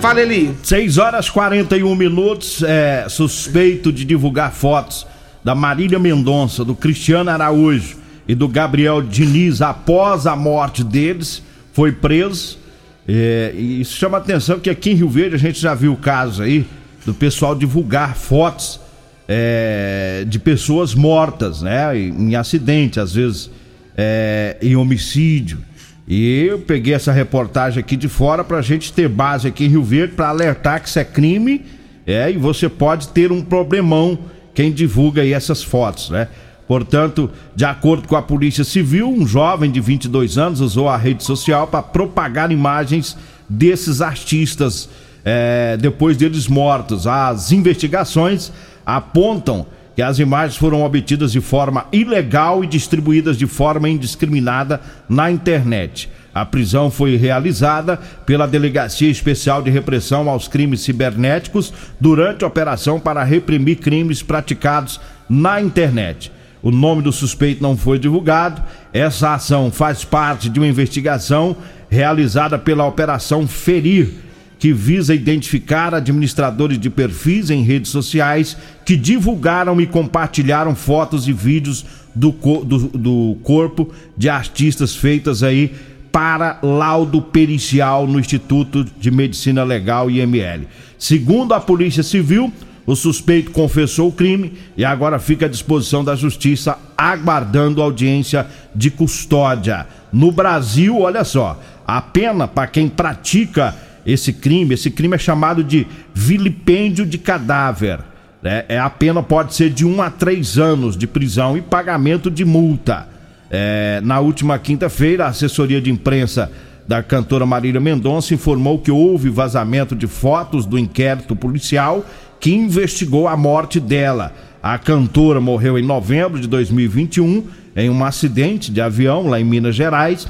Fala, 0.00 0.20
Eli. 0.20 0.54
6 0.62 0.98
horas 0.98 1.28
41 1.28 1.94
minutos. 1.94 2.62
É, 2.62 3.06
suspeito 3.08 3.92
de 3.92 4.04
divulgar 4.04 4.52
fotos 4.52 5.06
da 5.42 5.54
Marília 5.54 5.98
Mendonça, 5.98 6.64
do 6.64 6.74
Cristiano 6.74 7.30
Araújo 7.30 7.96
e 8.26 8.34
do 8.34 8.48
Gabriel 8.48 9.00
Diniz 9.00 9.62
após 9.62 10.26
a 10.26 10.34
morte 10.34 10.82
deles, 10.82 11.42
foi 11.72 11.92
preso. 11.92 12.58
É, 13.06 13.52
e 13.54 13.80
isso 13.80 13.96
chama 13.96 14.18
atenção 14.18 14.56
porque 14.56 14.70
aqui 14.70 14.90
em 14.90 14.94
Rio 14.94 15.08
Verde 15.08 15.36
a 15.36 15.38
gente 15.38 15.60
já 15.60 15.72
viu 15.72 15.96
casos 15.96 16.40
aí 16.40 16.66
do 17.04 17.14
pessoal 17.14 17.54
divulgar 17.54 18.16
fotos 18.16 18.80
é, 19.28 20.24
de 20.26 20.38
pessoas 20.38 20.94
mortas, 20.94 21.62
né? 21.62 21.98
Em, 21.98 22.30
em 22.30 22.36
acidente, 22.36 23.00
às 23.00 23.14
vezes 23.14 23.50
é, 23.96 24.56
em 24.60 24.76
homicídio. 24.76 25.58
E 26.06 26.44
eu 26.44 26.60
peguei 26.60 26.94
essa 26.94 27.10
reportagem 27.10 27.80
aqui 27.80 27.96
de 27.96 28.08
fora 28.08 28.44
pra 28.44 28.62
gente 28.62 28.92
ter 28.92 29.08
base 29.08 29.48
aqui 29.48 29.64
em 29.64 29.68
Rio 29.68 29.82
Verde 29.82 30.14
pra 30.14 30.28
alertar 30.28 30.80
que 30.80 30.88
isso 30.88 30.98
é 30.98 31.04
crime, 31.04 31.64
é, 32.06 32.30
e 32.30 32.36
você 32.36 32.68
pode 32.68 33.08
ter 33.08 33.32
um 33.32 33.42
problemão 33.42 34.18
quem 34.54 34.72
divulga 34.72 35.22
aí 35.22 35.32
essas 35.32 35.62
fotos, 35.62 36.08
né? 36.08 36.28
Portanto, 36.66 37.30
de 37.54 37.64
acordo 37.64 38.08
com 38.08 38.16
a 38.16 38.22
Polícia 38.22 38.64
Civil, 38.64 39.08
um 39.08 39.26
jovem 39.26 39.70
de 39.70 39.80
22 39.80 40.38
anos 40.38 40.60
usou 40.60 40.88
a 40.88 40.96
rede 40.96 41.22
social 41.22 41.66
para 41.66 41.82
propagar 41.82 42.50
imagens 42.50 43.16
desses 43.48 44.00
artistas 44.00 44.88
é, 45.24 45.76
depois 45.76 46.16
deles 46.16 46.48
mortos. 46.48 47.06
As 47.06 47.52
investigações 47.52 48.50
apontam 48.86 49.66
que 49.96 50.02
as 50.02 50.18
imagens 50.18 50.56
foram 50.56 50.84
obtidas 50.84 51.32
de 51.32 51.40
forma 51.40 51.86
ilegal 51.90 52.62
e 52.62 52.66
distribuídas 52.66 53.36
de 53.36 53.46
forma 53.46 53.88
indiscriminada 53.88 54.80
na 55.08 55.30
internet. 55.30 56.08
A 56.34 56.44
prisão 56.44 56.90
foi 56.90 57.16
realizada 57.16 57.98
pela 58.26 58.46
Delegacia 58.46 59.10
Especial 59.10 59.62
de 59.62 59.70
Repressão 59.70 60.28
aos 60.28 60.46
Crimes 60.46 60.82
Cibernéticos 60.82 61.72
durante 61.98 62.44
a 62.44 62.46
operação 62.46 63.00
para 63.00 63.24
reprimir 63.24 63.78
crimes 63.78 64.22
praticados 64.22 65.00
na 65.30 65.62
internet. 65.62 66.30
O 66.62 66.70
nome 66.70 67.00
do 67.00 67.10
suspeito 67.10 67.62
não 67.62 67.74
foi 67.74 67.98
divulgado. 67.98 68.62
Essa 68.92 69.32
ação 69.32 69.70
faz 69.70 70.04
parte 70.04 70.50
de 70.50 70.60
uma 70.60 70.66
investigação 70.66 71.56
realizada 71.88 72.58
pela 72.58 72.84
Operação 72.84 73.46
Ferir, 73.46 74.10
que 74.58 74.72
visa 74.72 75.14
identificar 75.14 75.94
administradores 75.94 76.78
de 76.78 76.88
perfis 76.88 77.50
em 77.50 77.62
redes 77.62 77.90
sociais 77.90 78.56
que 78.84 78.96
divulgaram 78.96 79.80
e 79.80 79.86
compartilharam 79.86 80.74
fotos 80.74 81.28
e 81.28 81.32
vídeos 81.32 81.84
do, 82.14 82.30
do, 82.30 82.78
do 82.88 83.36
corpo 83.42 83.92
de 84.16 84.28
artistas 84.28 84.96
feitas 84.96 85.42
aí 85.42 85.74
para 86.10 86.58
laudo 86.62 87.20
pericial 87.20 88.06
no 88.06 88.18
Instituto 88.18 88.86
de 88.98 89.10
Medicina 89.10 89.62
Legal 89.62 90.10
IML. 90.10 90.66
Segundo 90.98 91.52
a 91.52 91.60
Polícia 91.60 92.02
Civil, 92.02 92.50
o 92.86 92.96
suspeito 92.96 93.50
confessou 93.50 94.08
o 94.08 94.12
crime 94.12 94.54
e 94.76 94.84
agora 94.84 95.18
fica 95.18 95.44
à 95.44 95.48
disposição 95.48 96.02
da 96.02 96.14
justiça, 96.14 96.78
aguardando 96.96 97.82
audiência 97.82 98.46
de 98.74 98.90
custódia. 98.90 99.86
No 100.10 100.32
Brasil, 100.32 101.00
olha 101.00 101.24
só, 101.24 101.60
a 101.86 102.00
pena 102.00 102.48
para 102.48 102.66
quem 102.66 102.88
pratica 102.88 103.74
esse 104.06 104.32
crime, 104.32 104.74
esse 104.74 104.90
crime 104.90 105.16
é 105.16 105.18
chamado 105.18 105.64
de 105.64 105.86
vilipêndio 106.14 107.04
de 107.04 107.18
cadáver. 107.18 107.98
Né? 108.40 108.64
É, 108.68 108.78
a 108.78 108.88
pena 108.88 109.22
pode 109.22 109.54
ser 109.54 109.70
de 109.70 109.84
um 109.84 110.00
a 110.00 110.08
três 110.08 110.58
anos 110.58 110.96
de 110.96 111.06
prisão 111.06 111.56
e 111.56 111.60
pagamento 111.60 112.30
de 112.30 112.44
multa. 112.44 113.08
É, 113.50 114.00
na 114.04 114.20
última 114.20 114.58
quinta-feira, 114.58 115.24
a 115.24 115.28
assessoria 115.28 115.80
de 115.80 115.90
imprensa 115.90 116.50
da 116.86 117.02
cantora 117.02 117.44
Marília 117.44 117.80
Mendonça 117.80 118.32
informou 118.32 118.78
que 118.78 118.90
houve 118.90 119.28
vazamento 119.28 119.96
de 119.96 120.06
fotos 120.06 120.64
do 120.64 120.78
inquérito 120.78 121.34
policial 121.34 122.04
que 122.38 122.52
investigou 122.54 123.26
a 123.26 123.36
morte 123.36 123.80
dela. 123.80 124.32
A 124.62 124.78
cantora 124.78 125.40
morreu 125.40 125.78
em 125.78 125.82
novembro 125.82 126.40
de 126.40 126.46
2021 126.46 127.44
em 127.74 127.90
um 127.90 128.04
acidente 128.04 128.70
de 128.70 128.80
avião 128.80 129.26
lá 129.26 129.40
em 129.40 129.44
Minas 129.44 129.74
Gerais. 129.74 130.26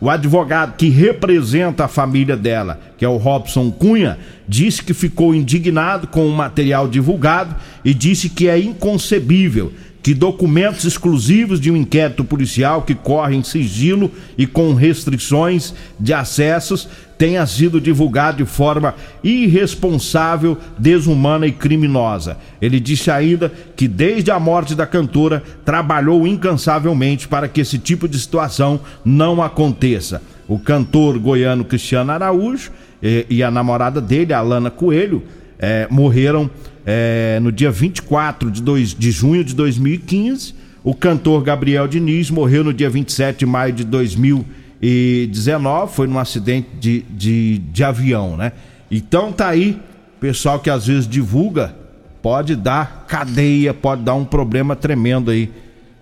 O 0.00 0.08
advogado 0.08 0.76
que 0.76 0.88
representa 0.88 1.84
a 1.84 1.88
família 1.88 2.34
dela, 2.34 2.80
que 2.96 3.04
é 3.04 3.08
o 3.08 3.18
Robson 3.18 3.70
Cunha, 3.70 4.18
disse 4.48 4.82
que 4.82 4.94
ficou 4.94 5.34
indignado 5.34 6.06
com 6.06 6.26
o 6.26 6.32
material 6.32 6.88
divulgado 6.88 7.54
e 7.84 7.92
disse 7.92 8.30
que 8.30 8.48
é 8.48 8.58
inconcebível 8.58 9.72
que 10.02 10.14
documentos 10.14 10.84
exclusivos 10.84 11.60
de 11.60 11.70
um 11.70 11.76
inquérito 11.76 12.24
policial 12.24 12.82
que 12.82 12.94
corre 12.94 13.36
em 13.36 13.42
sigilo 13.42 14.10
e 14.36 14.46
com 14.46 14.74
restrições 14.74 15.74
de 15.98 16.14
acessos 16.14 16.88
tenha 17.18 17.46
sido 17.46 17.78
divulgado 17.78 18.38
de 18.38 18.46
forma 18.46 18.94
irresponsável, 19.22 20.56
desumana 20.78 21.46
e 21.46 21.52
criminosa. 21.52 22.38
Ele 22.62 22.80
disse 22.80 23.10
ainda 23.10 23.52
que 23.76 23.86
desde 23.86 24.30
a 24.30 24.40
morte 24.40 24.74
da 24.74 24.86
cantora 24.86 25.42
trabalhou 25.62 26.26
incansavelmente 26.26 27.28
para 27.28 27.46
que 27.46 27.60
esse 27.60 27.78
tipo 27.78 28.08
de 28.08 28.18
situação 28.18 28.80
não 29.04 29.42
aconteça. 29.42 30.22
O 30.48 30.58
cantor 30.58 31.18
goiano 31.18 31.62
Cristiano 31.62 32.10
Araújo 32.10 32.72
e, 33.02 33.26
e 33.28 33.42
a 33.42 33.50
namorada 33.50 34.00
dele, 34.00 34.32
Alana 34.32 34.70
Coelho, 34.70 35.22
eh, 35.58 35.86
morreram 35.90 36.50
é, 36.92 37.38
no 37.38 37.52
dia 37.52 37.70
24 37.70 38.50
de, 38.50 38.60
dois, 38.60 38.92
de 38.92 39.12
junho 39.12 39.44
de 39.44 39.54
2015. 39.54 40.56
O 40.82 40.92
cantor 40.92 41.40
Gabriel 41.44 41.86
Diniz 41.86 42.30
morreu 42.30 42.64
no 42.64 42.74
dia 42.74 42.90
27 42.90 43.38
de 43.40 43.46
maio 43.46 43.72
de 43.72 43.84
2019, 43.84 45.94
foi 45.94 46.08
num 46.08 46.18
acidente 46.18 46.68
de, 46.80 47.02
de, 47.02 47.58
de 47.58 47.84
avião, 47.84 48.36
né? 48.36 48.50
Então 48.90 49.30
tá 49.30 49.46
aí, 49.46 49.80
pessoal 50.18 50.58
que 50.58 50.68
às 50.68 50.88
vezes 50.88 51.06
divulga, 51.06 51.76
pode 52.20 52.56
dar 52.56 53.04
cadeia, 53.06 53.72
pode 53.72 54.02
dar 54.02 54.14
um 54.14 54.24
problema 54.24 54.74
tremendo 54.74 55.30
aí 55.30 55.48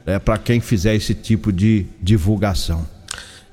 é, 0.06 0.18
para 0.18 0.38
quem 0.38 0.58
fizer 0.58 0.94
esse 0.94 1.12
tipo 1.12 1.52
de 1.52 1.84
divulgação. 2.00 2.86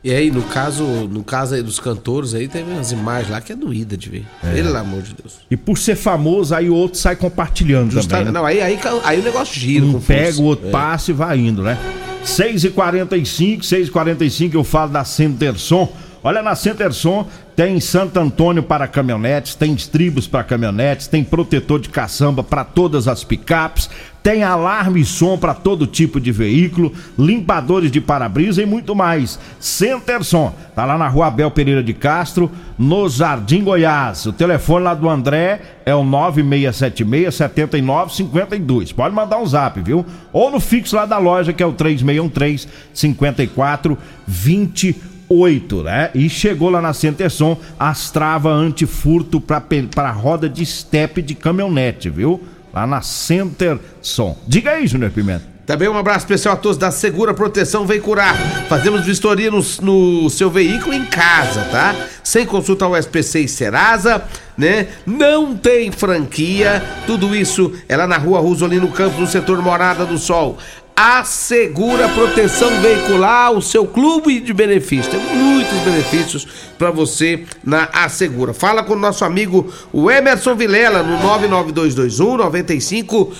E 0.05 0.13
aí, 0.13 0.29
no 0.29 0.43
caso, 0.43 0.83
no 0.83 1.23
caso 1.23 1.55
aí 1.55 1.63
dos 1.63 1.79
cantores 1.79 2.35
aí, 2.35 2.47
teve 2.47 2.71
umas 2.71 2.91
imagens 2.91 3.27
lá 3.27 3.41
que 3.41 3.51
é 3.51 3.55
doída 3.55 3.97
de 3.97 4.07
ver. 4.07 4.25
É. 4.43 4.53
Pelo 4.53 4.77
amor 4.77 5.01
de 5.01 5.15
Deus. 5.15 5.37
E 5.49 5.57
por 5.57 5.79
ser 5.79 5.95
famoso, 5.95 6.53
aí 6.53 6.69
o 6.69 6.75
outro 6.75 6.99
sai 6.99 7.15
compartilhando 7.15 7.89
Justa, 7.89 8.09
também. 8.09 8.25
Né? 8.25 8.31
Não, 8.31 8.45
aí, 8.45 8.61
aí, 8.61 8.79
aí 9.03 9.19
o 9.19 9.23
negócio 9.23 9.59
gira. 9.59 9.83
Um 9.83 9.99
pega, 9.99 10.39
o 10.39 10.43
outro 10.43 10.67
é. 10.67 10.69
passa 10.69 11.09
e 11.09 11.13
vai 11.15 11.39
indo, 11.39 11.63
né? 11.63 11.75
6h45, 12.23 13.61
6h45 13.61 14.53
eu 14.53 14.63
falo 14.63 14.91
da 14.91 15.03
Centerson. 15.03 15.91
Olha, 16.25 16.41
na 16.41 16.55
Centerson 16.55 17.27
tem 17.55 17.79
Santo 17.79 18.19
Antônio 18.19 18.63
para 18.63 18.87
caminhonetes, 18.87 19.53
tem 19.53 19.75
estribos 19.75 20.27
para 20.27 20.43
caminhonetes, 20.43 21.05
tem 21.05 21.23
protetor 21.23 21.79
de 21.79 21.89
caçamba 21.89 22.43
para 22.43 22.63
todas 22.63 23.07
as 23.07 23.23
picapes, 23.23 23.87
tem 24.23 24.43
alarme 24.43 25.01
e 25.01 25.05
som 25.05 25.37
para 25.37 25.53
todo 25.53 25.85
tipo 25.85 26.19
de 26.19 26.31
veículo, 26.31 26.91
limpadores 27.15 27.91
de 27.91 28.01
para-brisa 28.01 28.63
e 28.63 28.65
muito 28.65 28.95
mais. 28.95 29.39
Centerson, 29.59 30.51
tá 30.73 30.83
lá 30.83 30.97
na 30.97 31.07
rua 31.07 31.27
Abel 31.27 31.51
Pereira 31.51 31.83
de 31.83 31.93
Castro, 31.93 32.49
no 32.75 33.07
Jardim 33.07 33.63
Goiás. 33.63 34.25
O 34.25 34.33
telefone 34.33 34.85
lá 34.85 34.95
do 34.95 35.07
André 35.07 35.61
é 35.85 35.93
o 35.93 36.03
9676-7952. 36.03 38.95
Pode 38.95 39.13
mandar 39.13 39.37
um 39.37 39.45
zap, 39.45 39.79
viu? 39.79 40.03
Ou 40.33 40.49
no 40.49 40.59
fixo 40.59 40.95
lá 40.95 41.05
da 41.05 41.19
loja, 41.19 41.53
que 41.53 41.61
é 41.61 41.65
o 41.67 41.73
3613 41.73 42.67
5428 42.95 45.14
8, 45.29 45.83
né? 45.83 46.09
E 46.13 46.29
chegou 46.29 46.69
lá 46.69 46.81
na 46.81 46.93
Centerson 46.93 47.57
as 47.79 48.11
travas 48.11 48.53
antifurto 48.53 49.41
para 49.41 50.11
roda 50.11 50.47
de 50.47 50.65
step 50.65 51.21
de 51.21 51.35
caminhonete, 51.35 52.09
viu? 52.09 52.41
Lá 52.73 52.85
na 52.85 53.01
Centerson. 53.01 54.37
Diga 54.47 54.71
aí, 54.71 54.87
Júnior 54.87 55.11
Pimenta. 55.11 55.55
Também 55.65 55.89
um 55.89 55.97
abraço 55.97 56.19
especial 56.19 56.53
a 56.53 56.57
todos 56.57 56.77
da 56.77 56.91
Segura 56.91 57.33
Proteção 57.33 57.87
Veicular. 57.87 58.37
Fazemos 58.69 59.03
vistoria 59.03 59.49
no, 59.49 59.65
no, 59.81 60.29
seu 60.29 60.47
veículo 60.47 60.93
em 60.93 61.05
casa, 61.05 61.61
tá? 61.71 61.95
Sem 62.23 62.45
consulta 62.45 62.85
ao 62.85 62.95
SPC 62.95 63.39
e 63.39 63.47
Serasa, 63.47 64.23
né? 64.55 64.89
Não 65.07 65.55
tem 65.55 65.91
franquia. 65.91 66.83
Tudo 67.07 67.35
isso 67.35 67.73
é 67.89 67.97
lá 67.97 68.05
na 68.05 68.17
rua 68.17 68.39
Rosolino 68.39 68.89
Campos, 68.89 69.19
no 69.19 69.25
setor 69.25 69.59
Morada 69.59 70.05
do 70.05 70.19
Sol. 70.19 70.59
Assegura 70.95 72.07
Proteção 72.07 72.69
Veicular, 72.81 73.51
o 73.51 73.61
seu 73.61 73.85
clube 73.85 74.39
de 74.39 74.53
benefícios. 74.53 75.07
Tem 75.07 75.19
muitos 75.19 75.77
benefícios 75.79 76.47
para 76.77 76.89
você 76.89 77.43
na 77.61 77.89
Assegura. 77.91 78.53
Fala 78.53 78.81
com 78.81 78.93
o 78.93 78.99
nosso 78.99 79.25
amigo 79.25 79.69
o 79.91 80.09
Emerson 80.09 80.55
Vilela 80.55 81.03
no 81.03 81.21
99221 81.21 82.37
9500. 82.37 83.37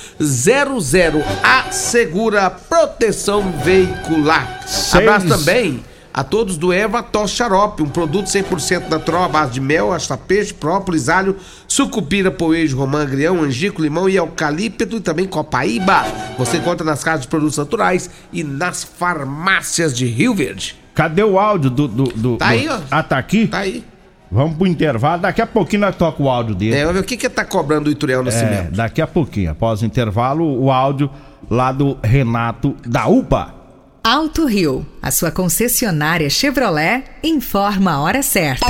Assegura 1.42 2.50
Proteção 2.50 3.54
Veicular. 3.64 4.62
Seis. 4.68 4.96
Abraço 4.96 5.28
também 5.28 5.82
a 6.16 6.24
todos 6.24 6.56
do 6.56 6.72
Eva 6.72 7.04
Tos 7.04 7.32
Xarope, 7.32 7.84
um 7.84 7.90
produto 7.90 8.28
100% 8.28 8.88
natural 8.88 9.26
à 9.26 9.28
base 9.28 9.52
de 9.52 9.60
mel, 9.60 9.90
peixe, 10.26 10.54
própolis, 10.54 11.10
alho, 11.10 11.36
sucupira, 11.68 12.32
poejo, 12.32 12.78
romã, 12.78 13.04
agrião, 13.04 13.44
angico, 13.44 13.82
limão 13.82 14.08
e 14.08 14.16
eucalipto 14.16 14.96
e 14.96 15.02
também 15.02 15.28
copaíba. 15.28 16.06
Você 16.38 16.56
encontra 16.56 16.86
nas 16.86 17.04
casas 17.04 17.24
de 17.24 17.28
produtos 17.28 17.58
naturais 17.58 18.10
e 18.32 18.46
nas 18.46 18.82
farmácias 18.82 19.94
de 19.94 20.06
Rio 20.06 20.34
Verde. 20.34 20.78
Cadê 20.94 21.22
o 21.22 21.38
áudio 21.38 21.70
do... 21.70 21.86
do, 21.86 22.04
do 22.06 22.38
tá 22.38 22.48
aí, 22.48 22.70
ó. 22.70 22.80
Ah, 22.90 23.04
tá 23.04 23.18
aqui? 23.18 23.48
Tá 23.48 23.60
aí. 23.60 23.84
Vamos 24.32 24.56
pro 24.58 24.68
intervalo, 24.68 25.22
daqui 25.22 25.42
a 25.42 25.48
pouquinho 25.48 25.82
nós 25.82 25.98
toca 25.98 26.24
o 26.24 26.30
áudio 26.30 26.56
dele. 26.56 26.76
É, 26.76 26.80
vamos 26.80 26.94
ver 26.94 27.02
o 27.02 27.04
que 27.04 27.18
que 27.18 27.28
tá 27.28 27.44
cobrando 27.44 27.90
o 27.90 27.92
Ituriel 27.92 28.24
Nascimento. 28.24 28.68
É, 28.68 28.72
daqui 28.72 29.02
a 29.02 29.08
pouquinho, 29.08 29.52
após 29.52 29.82
o 29.82 29.86
intervalo, 29.86 30.46
o 30.46 30.72
áudio 30.72 31.10
lá 31.50 31.74
do 31.74 31.98
Renato 32.02 32.74
da 32.88 33.06
UPA. 33.06 33.65
Alto 34.08 34.46
Rio, 34.46 34.86
a 35.02 35.10
sua 35.10 35.32
concessionária 35.32 36.30
Chevrolet, 36.30 37.04
informa 37.24 37.94
a 37.94 38.02
hora 38.02 38.22
certa. 38.22 38.68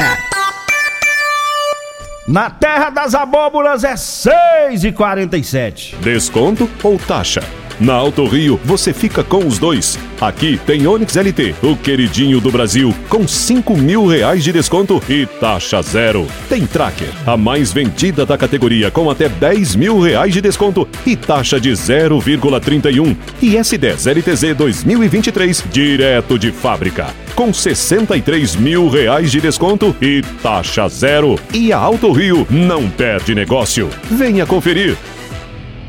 Na 2.26 2.50
terra 2.50 2.90
das 2.90 3.14
abóboras 3.14 3.84
é 3.84 3.98
6 3.98 4.86
e 4.86 4.94
47 4.94 5.98
Desconto 5.98 6.70
ou 6.82 6.98
taxa? 6.98 7.42
Na 7.80 7.94
Auto 7.94 8.26
Rio 8.26 8.60
você 8.64 8.94
fica 8.94 9.24
com 9.24 9.46
os 9.46 9.60
dois. 9.60 10.00
Aqui 10.22 10.58
tem 10.66 10.88
Onix 10.88 11.16
LT, 11.16 11.56
o 11.62 11.76
queridinho 11.76 12.40
do 12.40 12.50
Brasil, 12.50 12.96
com 13.10 13.28
5 13.28 13.76
mil 13.76 14.06
reais 14.06 14.46
de 14.46 14.54
desconto 14.54 15.04
e 15.10 15.26
taxa 15.26 15.82
zero. 15.82 16.26
Tem 16.48 16.66
Tracker, 16.66 17.10
a 17.26 17.36
mais 17.36 17.74
vendida 17.74 18.26
da 18.26 18.38
categoria, 18.38 18.90
com 18.90 19.10
até 19.10 19.28
10 19.28 19.76
mil 19.76 20.00
reais 20.00 20.34
de 20.34 20.40
desconto 20.40 20.88
e 21.06 21.18
taxa 21.18 21.60
de 21.60 21.72
0,31. 21.72 23.16
E 23.42 23.56
S10 23.56 24.10
LTZ 24.10 24.56
2023, 24.56 25.66
direto 25.70 26.40
de 26.40 26.54
fábrica, 26.54 27.08
com 27.36 27.54
63 27.54 28.56
mil 28.56 28.88
reais 28.88 29.32
de 29.32 29.42
desconto 29.42 29.94
e 30.02 30.22
taxa 30.42 30.88
zero. 30.88 31.38
E 31.54 31.74
a 31.74 31.78
Auto 31.78 32.12
Rio 32.14 32.48
não 32.50 32.90
perde 32.90 33.36
negócio. 33.36 33.90
Venha 34.10 34.46
conferir. 34.46 34.96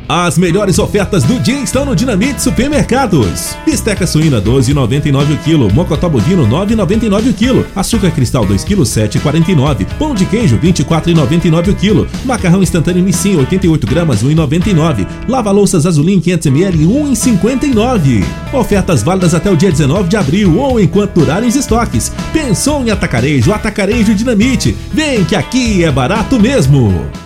As 0.08 0.38
melhores 0.38 0.78
ofertas 0.78 1.24
do 1.24 1.40
dia 1.40 1.58
estão 1.58 1.84
no 1.84 1.96
Dinamite 1.96 2.40
Supermercados. 2.40 3.56
Bisteca 3.66 4.06
suína 4.06 4.40
12,99 4.40 5.34
o 5.34 5.36
quilo, 5.38 5.74
mocotó 5.74 6.08
bovino 6.08 6.46
9,99 6.46 7.30
o 7.30 7.34
quilo, 7.34 7.66
açúcar 7.74 8.12
cristal 8.12 8.46
2 8.46 8.62
kg 8.62 8.82
7,49, 8.82 9.84
pão 9.98 10.14
de 10.14 10.24
queijo 10.24 10.58
24,99 10.58 11.70
o 11.70 11.74
quilo, 11.74 12.06
macarrão 12.24 12.62
instantâneo 12.62 13.02
Nissin 13.02 13.34
88 13.34 13.84
gramas 13.84 14.22
1,99, 14.22 15.08
lava 15.26 15.50
louças 15.50 15.84
Azulim 15.84 16.20
500 16.20 16.46
ml 16.46 16.86
1,59. 16.86 18.24
Ofertas 18.52 19.02
válidas 19.02 19.34
até 19.34 19.50
o 19.50 19.56
dia 19.56 19.72
19 19.72 20.08
de 20.08 20.16
abril 20.16 20.56
ou 20.56 20.78
enquanto 20.78 21.14
durarem 21.14 21.48
os 21.48 21.56
estoques. 21.56 22.12
Pensou 22.32 22.80
em 22.84 22.90
atacarejo? 22.90 23.52
Atacarejo 23.52 24.14
Dinamite. 24.14 24.76
Vem 24.92 25.24
que 25.24 25.34
aqui 25.34 25.82
é 25.82 25.90
barato 25.90 26.38
mesmo. 26.38 27.25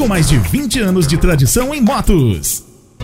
com 0.01 0.07
mais 0.07 0.27
de 0.27 0.39
20 0.39 0.79
anos 0.79 1.05
de 1.05 1.15
tradição 1.15 1.75
em 1.75 1.79
motos. 1.79 2.63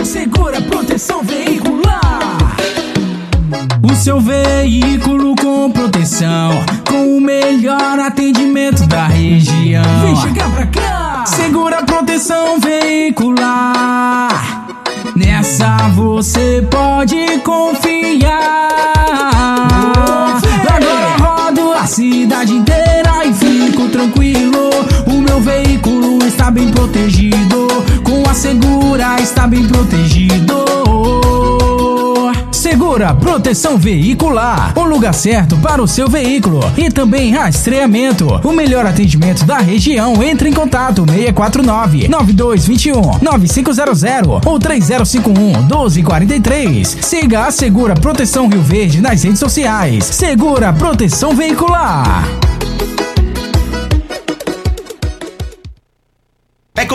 Segura 0.03 0.59
proteção 0.61 1.23
veicular. 1.23 1.68
Seu 3.99 4.21
veículo 4.21 5.35
com 5.35 5.69
proteção, 5.69 6.51
com 6.87 7.17
o 7.17 7.21
melhor 7.21 7.99
atendimento 7.99 8.87
da 8.87 9.07
região. 9.07 9.83
Vem 10.01 10.15
chegar 10.15 10.49
pra 10.51 10.65
cá. 10.67 11.25
Segura 11.27 11.83
proteção 11.83 12.59
veicular. 12.61 14.29
Nessa 15.17 15.89
você 15.89 16.65
pode 16.71 17.39
confiar. 17.39 18.69
Agora 20.69 21.17
rodo 21.19 21.73
a 21.73 21.85
cidade 21.85 22.53
inteira 22.53 23.25
e 23.25 23.33
fico 23.33 23.89
tranquilo. 23.89 24.69
O 25.07 25.21
meu 25.21 25.41
veículo 25.41 26.25
está 26.25 26.49
bem 26.49 26.71
protegido. 26.71 27.67
Com 28.03 28.27
a 28.29 28.33
segura 28.33 29.19
está 29.19 29.45
bem 29.45 29.67
protegido. 29.67 30.68
Segura 32.89 33.13
Proteção 33.13 33.77
Veicular, 33.77 34.73
o 34.75 34.83
lugar 34.83 35.13
certo 35.13 35.55
para 35.57 35.79
o 35.79 35.87
seu 35.87 36.09
veículo 36.09 36.59
e 36.75 36.89
também 36.89 37.31
rastreamento. 37.31 38.25
O 38.43 38.51
melhor 38.51 38.83
atendimento 38.83 39.45
da 39.45 39.59
região. 39.59 40.23
Entre 40.23 40.49
em 40.49 40.53
contato 40.53 41.05
649 41.05 42.07
9221 42.07 43.19
9500 43.21 44.41
ou 44.43 44.57
3051 44.57 45.65
1243. 45.67 46.97
Siga 47.01 47.45
a 47.45 47.51
Segura 47.51 47.93
Proteção 47.93 48.49
Rio 48.49 48.63
Verde 48.63 49.01
nas 49.01 49.21
redes 49.21 49.39
sociais. 49.39 50.05
Segura 50.05 50.73
Proteção 50.73 51.35
Veicular. 51.35 52.27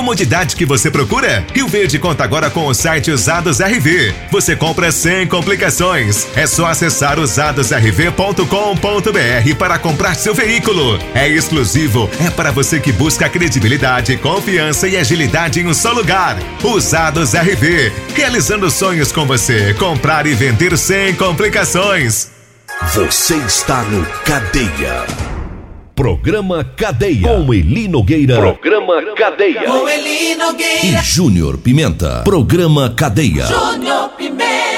Comodidade 0.05 0.55
que 0.55 0.67
você 0.67 0.91
procura? 0.91 1.43
Rio 1.55 1.67
Verde 1.67 1.99
conta 1.99 2.25
agora 2.25 2.51
com 2.51 2.67
o 2.67 2.75
site 2.75 3.11
Usados 3.11 3.59
RV. 3.59 4.13
Você 4.31 4.55
compra 4.55 4.93
sem 4.93 5.27
complicações. 5.27 6.27
É 6.37 6.47
só 6.47 6.67
acessar 6.67 7.19
usadosrv.com.br 7.19 9.55
para 9.59 9.79
comprar 9.79 10.15
seu 10.15 10.35
veículo. 10.35 10.99
É 11.15 11.27
exclusivo, 11.27 12.11
é 12.21 12.29
para 12.29 12.51
você 12.51 12.79
que 12.79 12.93
busca 12.93 13.31
credibilidade, 13.31 14.19
confiança 14.19 14.87
e 14.87 14.99
agilidade 14.99 15.61
em 15.61 15.67
um 15.67 15.73
só 15.73 15.91
lugar. 15.91 16.37
Usados 16.63 17.33
RV, 17.33 17.91
realizando 18.15 18.71
sonhos 18.71 19.11
com 19.11 19.25
você. 19.25 19.73
Comprar 19.73 20.27
e 20.27 20.35
vender 20.35 20.77
sem 20.77 21.15
complicações. 21.15 22.29
Você 22.93 23.37
está 23.37 23.83
no 23.85 24.05
Cadeia. 24.27 25.34
Programa 25.95 26.65
Cadeia. 26.65 27.29
Com 27.29 27.55
Eli 27.55 27.87
Nogueira. 27.87 28.37
Programa 28.37 29.01
Cadeia. 29.15 29.63
Com 29.63 29.89
Eli 29.89 30.35
Nogueira. 30.35 30.87
E 30.87 31.05
Júnior 31.05 31.57
Pimenta. 31.59 32.23
Programa 32.25 32.91
Cadeia. 32.91 33.47
Júnior 33.47 34.09
Pimenta. 34.19 34.75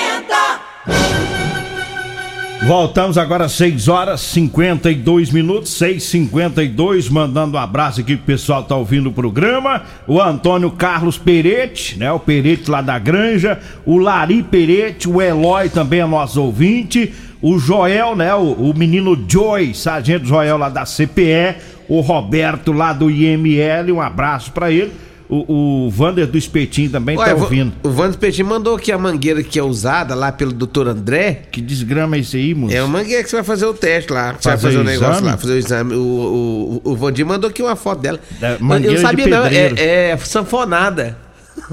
Voltamos 2.66 3.16
agora 3.16 3.44
às 3.44 3.52
6 3.52 3.88
horas 3.88 4.20
52 4.20 5.30
minutos, 5.30 5.70
6:52, 5.80 7.08
mandando 7.08 7.56
um 7.56 7.60
abraço 7.60 8.00
aqui 8.00 8.16
pro 8.16 8.26
pessoal 8.26 8.62
que 8.64 8.68
tá 8.68 8.76
ouvindo 8.76 9.08
o 9.08 9.12
programa. 9.12 9.84
O 10.06 10.20
Antônio 10.20 10.70
Carlos 10.72 11.16
Perete, 11.16 11.96
né? 11.98 12.12
O 12.12 12.18
Perete 12.18 12.70
lá 12.70 12.82
da 12.82 12.98
Granja, 12.98 13.58
o 13.86 13.96
Lari 13.98 14.42
Perete, 14.42 15.08
o 15.08 15.22
Eloy 15.22 15.68
também 15.70 16.00
é 16.00 16.06
nosso 16.06 16.42
ouvinte, 16.42 17.14
o 17.42 17.58
Joel, 17.58 18.16
né? 18.16 18.34
O, 18.34 18.70
o 18.70 18.74
menino 18.76 19.16
Joy, 19.28 19.74
sargento 19.74 20.24
Joel 20.26 20.56
lá 20.56 20.68
da 20.68 20.84
CPE, 20.84 21.56
o 21.88 22.00
Roberto 22.00 22.72
lá 22.72 22.92
do 22.92 23.10
IML, 23.10 23.92
um 23.92 24.00
abraço 24.00 24.50
para 24.52 24.70
ele. 24.70 24.92
o, 25.28 25.86
o 25.86 25.90
Vander 25.90 26.26
do 26.26 26.38
Espetinho 26.38 26.88
também 26.90 27.16
Ué, 27.16 27.26
tá 27.26 27.34
ouvindo. 27.34 27.72
O 27.82 27.90
Vander 27.90 28.10
Espetinho 28.10 28.46
mandou 28.48 28.78
que 28.78 28.90
a 28.92 28.98
mangueira 28.98 29.42
que 29.42 29.58
é 29.58 29.62
usada 29.62 30.14
lá 30.14 30.30
pelo 30.32 30.52
Dr. 30.52 30.88
André. 30.88 31.42
Que 31.50 31.60
desgrama 31.60 32.16
é 32.16 32.20
esse 32.20 32.36
aí, 32.36 32.54
moço? 32.54 32.74
É 32.74 32.80
uma 32.82 32.98
mangueira 32.98 33.22
que 33.24 33.28
você 33.30 33.36
vai 33.36 33.44
fazer 33.44 33.66
o 33.66 33.74
teste 33.74 34.12
lá. 34.12 34.34
que 34.34 34.42
Você 34.42 34.48
vai 34.50 34.58
Fazer 34.58 34.66
fazer 34.68 34.78
o 34.78 34.80
o 34.80 34.84
negócio 34.84 35.12
exame? 35.14 35.26
lá, 35.26 35.36
fazer 35.36 35.52
o 35.52 35.58
exame. 35.58 35.94
O, 35.94 36.80
o, 36.84 36.90
o 36.92 36.96
Vandir 36.96 37.26
mandou 37.26 37.50
aqui 37.50 37.60
uma 37.62 37.76
foto 37.76 38.00
dela. 38.02 38.20
Da 38.40 38.52
Eu 38.52 38.60
mangueira 38.60 38.92
não 38.92 39.00
de 39.00 39.06
sabia, 39.06 39.26
não. 39.26 39.42
pedreiro. 39.42 39.74
É, 39.78 40.10
é 40.10 40.16
sanfonada. 40.16 41.16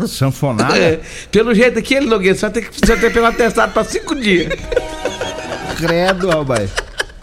Sanfonada? 0.08 0.74
É, 0.80 1.00
pelo 1.32 1.54
jeito 1.54 1.78
aqui, 1.78 1.94
ele 1.94 2.08
Nogueira, 2.08 2.36
você 2.36 2.42
vai 2.42 2.52
ter 2.52 2.62
que, 2.70 2.88
vai 2.88 2.98
ter 2.98 3.12
que 3.14 3.20
um 3.20 3.26
atestado 3.26 3.74
pra 3.74 3.84
cinco 3.84 4.16
dias. 4.16 4.52
Credo, 5.88 6.30
rapaz. 6.30 6.70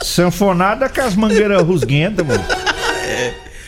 Sanfonada 0.02 0.88
com 0.88 1.00
as 1.00 1.14
mangueiras 1.14 1.62
rusguentas, 1.62 2.26
mano. 2.26 2.44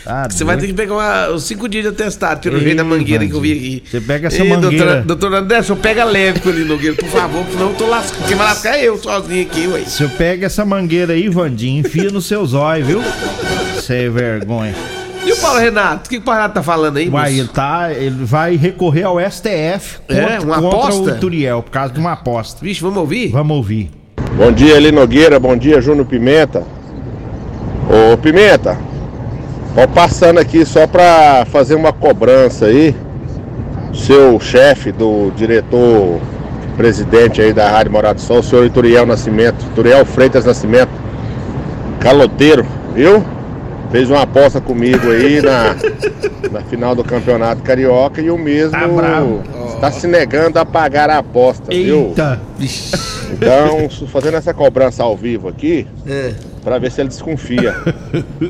Tá 0.05 0.27
Você 0.29 0.43
vai 0.43 0.57
ter 0.57 0.63
doido. 0.63 0.71
que 0.75 0.83
pegar 0.83 0.95
uma- 0.95 1.29
os 1.29 1.45
cinco 1.45 1.69
dias 1.69 1.85
de 1.85 1.91
atestado, 1.91 2.41
pelo 2.41 2.57
Ei, 2.57 2.63
jeito 2.65 2.77
da 2.79 2.83
mangueira 2.85 3.25
que 3.25 3.33
eu 3.33 3.41
vi 3.41 3.53
aqui. 3.53 3.83
você 3.89 4.01
pega 4.01 4.27
essa 4.27 4.43
Ei, 4.43 4.49
mangueira- 4.49 4.77
Doutora, 4.85 5.03
doutora 5.03 5.39
André, 5.39 5.63
só 5.63 5.77
pega 5.77 6.05
leve 6.05 6.41
com 6.41 6.49
ele, 6.49 6.65
Nogueira, 6.65 6.97
por 6.97 7.09
favor, 7.09 7.45
senão 7.53 7.69
eu 7.69 7.75
tô 7.77 7.87
lascando. 7.87 8.27
Quem 8.27 8.37
vai 8.37 8.47
lascar 8.49 8.77
é 8.79 8.83
eu 8.89 8.99
sozinho 8.99 9.43
aqui, 9.47 9.69
ué. 9.69 9.81
Você 9.87 10.09
pega 10.09 10.47
essa 10.47 10.65
mangueira 10.65 11.13
aí, 11.13 11.29
Vandinho, 11.29 11.81
enfia 11.87 12.11
nos 12.11 12.27
seus 12.27 12.53
olhos, 12.53 12.85
viu? 12.89 13.01
Sem 13.81 14.11
vergonha. 14.11 14.75
E 15.25 15.33
o 15.33 15.37
Paulo 15.37 15.61
Renato? 15.61 16.07
O 16.07 16.11
que, 16.11 16.17
o 16.17 16.21
Paulo 16.21 16.41
Renato 16.41 16.55
tá 16.57 16.63
falando 16.65 16.97
aí, 16.97 17.09
Uai, 17.09 17.39
ele, 17.39 17.49
tá, 17.49 17.93
ele 17.93 18.25
vai 18.25 18.57
recorrer 18.57 19.05
ao 19.05 19.21
STF 19.21 20.01
É, 20.09 20.41
uma 20.41 20.57
contra 20.61 20.79
aposta? 20.79 21.01
o 21.01 21.17
Ituriel, 21.17 21.63
por 21.63 21.71
causa 21.71 21.95
de 21.95 22.01
uma 22.01 22.13
aposta. 22.13 22.59
Vixe, 22.61 22.81
vamos 22.81 22.99
ouvir? 22.99 23.29
Vamos 23.29 23.57
ouvir. 23.57 23.89
Bom 24.37 24.51
dia, 24.51 24.77
Eli 24.77 24.90
Nogueira. 24.90 25.38
Bom 25.38 25.57
dia, 25.57 25.81
Júnior 25.81 26.07
Pimenta. 26.07 26.62
Ô, 27.88 28.16
Pimenta, 28.16 28.79
ó, 29.77 29.87
passando 29.87 30.38
aqui 30.38 30.64
só 30.64 30.87
pra 30.87 31.45
fazer 31.51 31.75
uma 31.75 31.92
cobrança 31.92 32.66
aí. 32.66 32.97
Seu 33.92 34.40
chefe 34.40 34.90
do 34.90 35.31
diretor 35.37 36.18
presidente 36.79 37.42
aí 37.42 37.53
da 37.53 37.71
Rádio 37.71 37.92
Morado 37.92 38.14
do 38.14 38.23
Sol, 38.23 38.38
o 38.38 38.42
senhor 38.42 38.64
Ituriel 38.64 39.05
Nascimento, 39.05 39.66
Ituriel 39.66 40.07
Freitas 40.07 40.47
Nascimento, 40.47 40.90
caloteiro, 42.01 42.64
viu? 42.95 43.23
Fez 43.90 44.09
uma 44.09 44.23
aposta 44.23 44.62
comigo 44.62 45.11
aí 45.11 45.42
na, 45.42 45.77
na 46.51 46.62
final 46.62 46.95
do 46.95 47.05
Campeonato 47.05 47.62
Carioca 47.62 48.23
e 48.23 48.31
o 48.31 48.38
mesmo 48.38 48.71
Tá 48.71 48.88
bravo. 48.88 49.42
Está 49.83 49.90
se 49.90 50.07
negando 50.07 50.61
a 50.61 50.64
pagar 50.64 51.11
a 51.11 51.18
aposta, 51.18 51.64
viu? 51.75 52.11
Eita! 52.11 52.40
Então, 53.33 53.90
su- 53.90 54.07
fazendo 54.07 54.37
essa 54.37 54.55
cobrança 54.55 55.03
ao 55.03 55.16
vivo 55.16 55.49
aqui, 55.49 55.88
É. 56.07 56.35
pra 56.62 56.79
ver 56.79 56.92
se 56.92 57.01
ele 57.01 57.09
desconfia. 57.09 57.75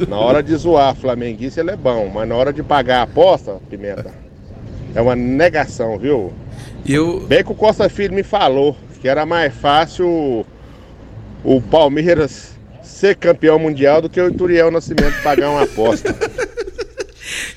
Na 0.09 0.19
hora 0.19 0.43
de 0.43 0.55
zoar 0.55 0.95
flamenguista 0.95 1.61
ele 1.63 1.71
é 1.71 1.77
bom, 1.77 2.11
mas 2.13 2.29
na 2.29 2.35
hora 2.35 2.53
de 2.53 2.63
pagar 2.63 2.99
a 2.99 3.03
aposta, 3.05 3.57
Pimenta, 3.71 4.11
é 4.95 5.01
uma 5.01 5.17
negação, 5.17 5.99
viu? 5.99 6.35
Eu... 6.87 7.21
Bem 7.21 7.43
que 7.43 7.51
o 7.53 7.55
Costa 7.55 7.89
Filho 7.89 8.13
me 8.15 8.23
falou 8.23 8.77
que 9.01 9.09
era 9.09 9.25
mais 9.25 9.55
fácil 9.55 10.45
o 11.43 11.61
Palmeiras 11.63 12.53
ser 12.83 13.17
campeão 13.17 13.59
mundial 13.59 14.03
do 14.03 14.09
que 14.11 14.21
o 14.21 14.29
Ituriel 14.29 14.71
Nascimento 14.71 15.23
pagar 15.23 15.49
uma 15.49 15.63
aposta. 15.63 16.15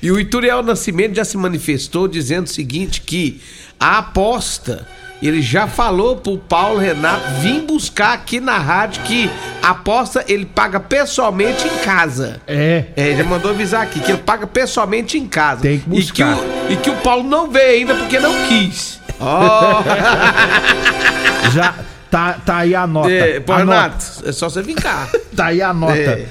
E 0.02 0.10
o 0.10 0.20
Ituriel 0.20 0.62
Nascimento 0.62 1.16
já 1.16 1.24
se 1.24 1.36
manifestou 1.36 2.06
dizendo 2.06 2.46
o 2.46 2.48
seguinte, 2.50 3.00
que 3.00 3.40
a 3.78 3.98
aposta, 3.98 4.86
ele 5.22 5.40
já 5.40 5.66
falou 5.66 6.16
pro 6.16 6.36
Paulo 6.38 6.78
Renato 6.78 7.22
vir 7.40 7.62
buscar 7.62 8.12
aqui 8.14 8.38
na 8.40 8.58
rádio 8.58 9.02
que 9.02 9.30
a 9.62 9.70
aposta 9.70 10.24
ele 10.28 10.44
paga 10.46 10.78
pessoalmente 10.78 11.66
em 11.66 11.78
casa. 11.78 12.40
É. 12.46 12.84
É, 12.96 13.14
já 13.16 13.24
mandou 13.24 13.50
avisar 13.50 13.82
aqui, 13.82 14.00
que 14.00 14.12
ele 14.12 14.18
paga 14.22 14.46
pessoalmente 14.46 15.16
em 15.18 15.26
casa. 15.26 15.62
Tem 15.62 15.78
que 15.78 15.84
E 15.90 15.90
que, 15.90 16.00
buscar. 16.00 16.36
o, 16.36 16.72
e 16.72 16.76
que 16.76 16.90
o 16.90 16.96
Paulo 16.96 17.24
não 17.24 17.50
veio 17.50 17.78
ainda 17.80 17.94
porque 17.94 18.18
não 18.18 18.32
quis. 18.46 19.00
Ó. 19.18 19.82
Já 21.52 21.74
tá, 22.10 22.34
tá 22.44 22.56
aí 22.58 22.74
a 22.74 22.86
nota. 22.86 23.10
É, 23.10 23.38
nota. 23.40 23.56
Renato, 23.56 24.04
é 24.26 24.32
só 24.32 24.48
você 24.48 24.62
vir 24.62 24.74
cá. 24.76 25.08
Tá 25.36 25.46
aí 25.46 25.60
a 25.60 25.74
nota. 25.74 25.92
É. 25.92 26.26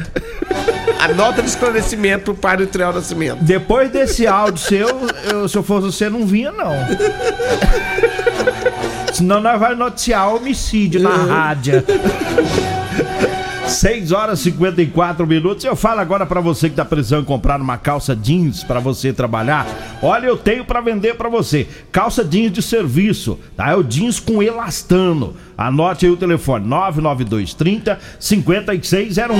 A 1.00 1.08
nota 1.10 1.42
de 1.42 1.50
esclarecimento 1.50 2.26
pro 2.26 2.36
pai 2.36 2.58
do 2.58 2.64
Ituriel 2.64 2.94
Nascimento. 2.94 3.44
Depois 3.44 3.92
desse 3.92 4.26
áudio 4.26 4.58
seu, 4.60 4.88
eu, 5.30 5.48
se 5.48 5.58
eu 5.58 5.64
fosse 5.64 5.86
você, 5.88 6.10
não 6.10 6.26
vinha, 6.26 6.52
não. 6.52 6.74
Senão 9.14 9.40
nós 9.40 9.60
vamos 9.60 9.78
noticiar 9.78 10.34
homicídio 10.34 11.02
na 11.02 11.16
rádio. 11.16 11.84
6 13.68 14.12
horas 14.12 14.40
e 14.40 14.52
54 14.52 15.26
minutos. 15.26 15.66
Eu 15.66 15.76
falo 15.76 16.00
agora 16.00 16.26
pra 16.26 16.40
você 16.40 16.70
que 16.70 16.76
tá 16.76 16.86
precisando 16.86 17.26
comprar 17.26 17.60
uma 17.60 17.78
calça 17.78 18.16
jeans 18.16 18.64
pra 18.64 18.80
você 18.80 19.12
trabalhar. 19.12 19.68
Olha, 20.02 20.28
eu 20.28 20.38
tenho 20.38 20.64
pra 20.64 20.82
vender 20.82 21.16
pra 21.16 21.30
você. 21.30 21.68
Calça 21.92 22.24
jeans 22.24 22.52
de 22.52 22.62
serviço, 22.62 23.40
tá? 23.58 23.72
É 23.72 23.76
o 23.76 23.84
jeans 23.84 24.20
com 24.20 24.42
elastano. 24.42 25.36
Anote 25.58 26.06
aí 26.06 26.12
o 26.12 26.18
telefone 26.18 26.68
99230 26.68 28.00
5601. 28.20 29.34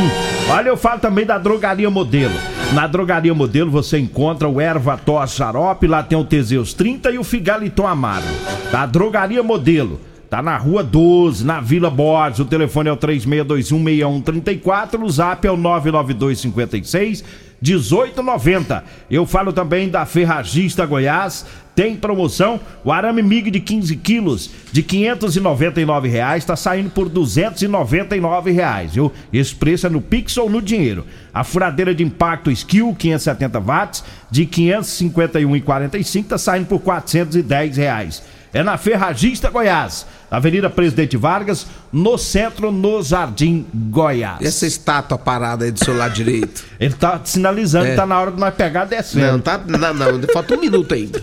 Olha, 0.50 0.70
eu 0.70 0.78
falo 0.78 1.00
também 1.00 1.26
da 1.26 1.38
Drogaria 1.38 1.90
Modelo. 1.90 2.36
Na 2.74 2.88
Drogaria 2.88 3.34
Modelo 3.34 3.70
você 3.70 4.00
encontra 4.00 4.50
o 4.50 4.60
Erva 4.60 4.98
Tos 4.98 5.32
Xarope, 5.32 5.88
lá 5.88 6.02
tem 6.02 6.18
o 6.18 6.26
Teseus 6.26 6.74
30 6.74 7.12
e 7.12 7.20
o 7.20 7.24
Figaliton 7.24 7.86
Amargo. 7.86 8.28
Da 8.72 8.86
Drogaria 8.86 9.44
Modelo. 9.44 10.00
Tá 10.36 10.42
na 10.42 10.58
rua 10.58 10.84
12, 10.84 11.46
na 11.46 11.62
Vila 11.62 11.90
Borges. 11.90 12.40
O 12.40 12.46
telefone 12.46 12.90
é 12.90 12.92
o 12.92 12.98
36216134. 12.98 15.02
O 15.02 15.10
zap 15.10 15.48
é 15.48 15.50
o 15.50 15.56
99256 15.56 17.24
1890. 17.62 18.84
Eu 19.10 19.26
falo 19.26 19.54
também 19.54 19.88
da 19.88 20.06
Ferragista 20.06 20.86
Goiás. 20.86 21.46
Tem 21.74 21.96
promoção. 21.96 22.60
O 22.84 22.92
arame 22.92 23.22
MIG 23.22 23.50
de 23.50 23.62
15 23.62 23.96
quilos 23.96 24.52
de 24.74 24.84
599 24.84 26.10
reais 26.10 26.44
está 26.44 26.58
saindo 26.58 26.90
por 26.90 27.08
299 27.08 28.52
reais, 28.52 28.96
viu? 28.96 29.14
Esse 29.32 29.56
preço 29.56 29.88
é 29.88 29.90
no 29.90 30.02
Pix 30.02 30.36
ou 30.36 30.50
no 30.50 30.62
dinheiro. 30.62 31.06
A 31.34 31.46
furadeira 31.46 31.96
de 31.96 32.04
impacto 32.04 32.52
Skill 32.52 32.94
570 32.94 33.58
watts 33.62 34.04
de 34.30 34.42
R$ 34.42 34.50
551,45 34.50 36.20
está 36.20 36.38
saindo 36.38 36.66
por 36.66 36.82
410 36.82 37.78
reais 37.78 38.35
é 38.54 38.64
na 38.64 38.78
Ferragista 38.78 39.50
Goiás, 39.50 40.06
Avenida 40.32 40.70
Presidente 40.70 41.18
Vargas, 41.18 41.68
no 41.92 42.18
centro, 42.18 42.72
no 42.72 43.02
Jardim 43.04 43.66
Goiás. 43.74 44.42
Essa 44.42 44.66
estátua 44.66 45.18
parada 45.18 45.66
aí 45.66 45.72
do 45.72 45.84
seu 45.84 45.96
lado 45.96 46.14
direito? 46.14 46.64
Ele 46.80 46.94
tá 46.94 47.20
sinalizando 47.24 47.86
É. 47.88 47.90
que 47.92 47.96
tá 47.96 48.06
na 48.06 48.20
hora 48.20 48.32
de 48.32 48.40
nós 48.40 48.54
pegar 48.56 48.86
descendo. 48.86 49.26
Não, 49.34 49.40
tá, 49.40 49.58
não, 49.58 49.94
não, 49.94 50.28
falta 50.34 50.56
um 50.56 50.60
minuto 50.60 50.94
ainda. 50.94 51.22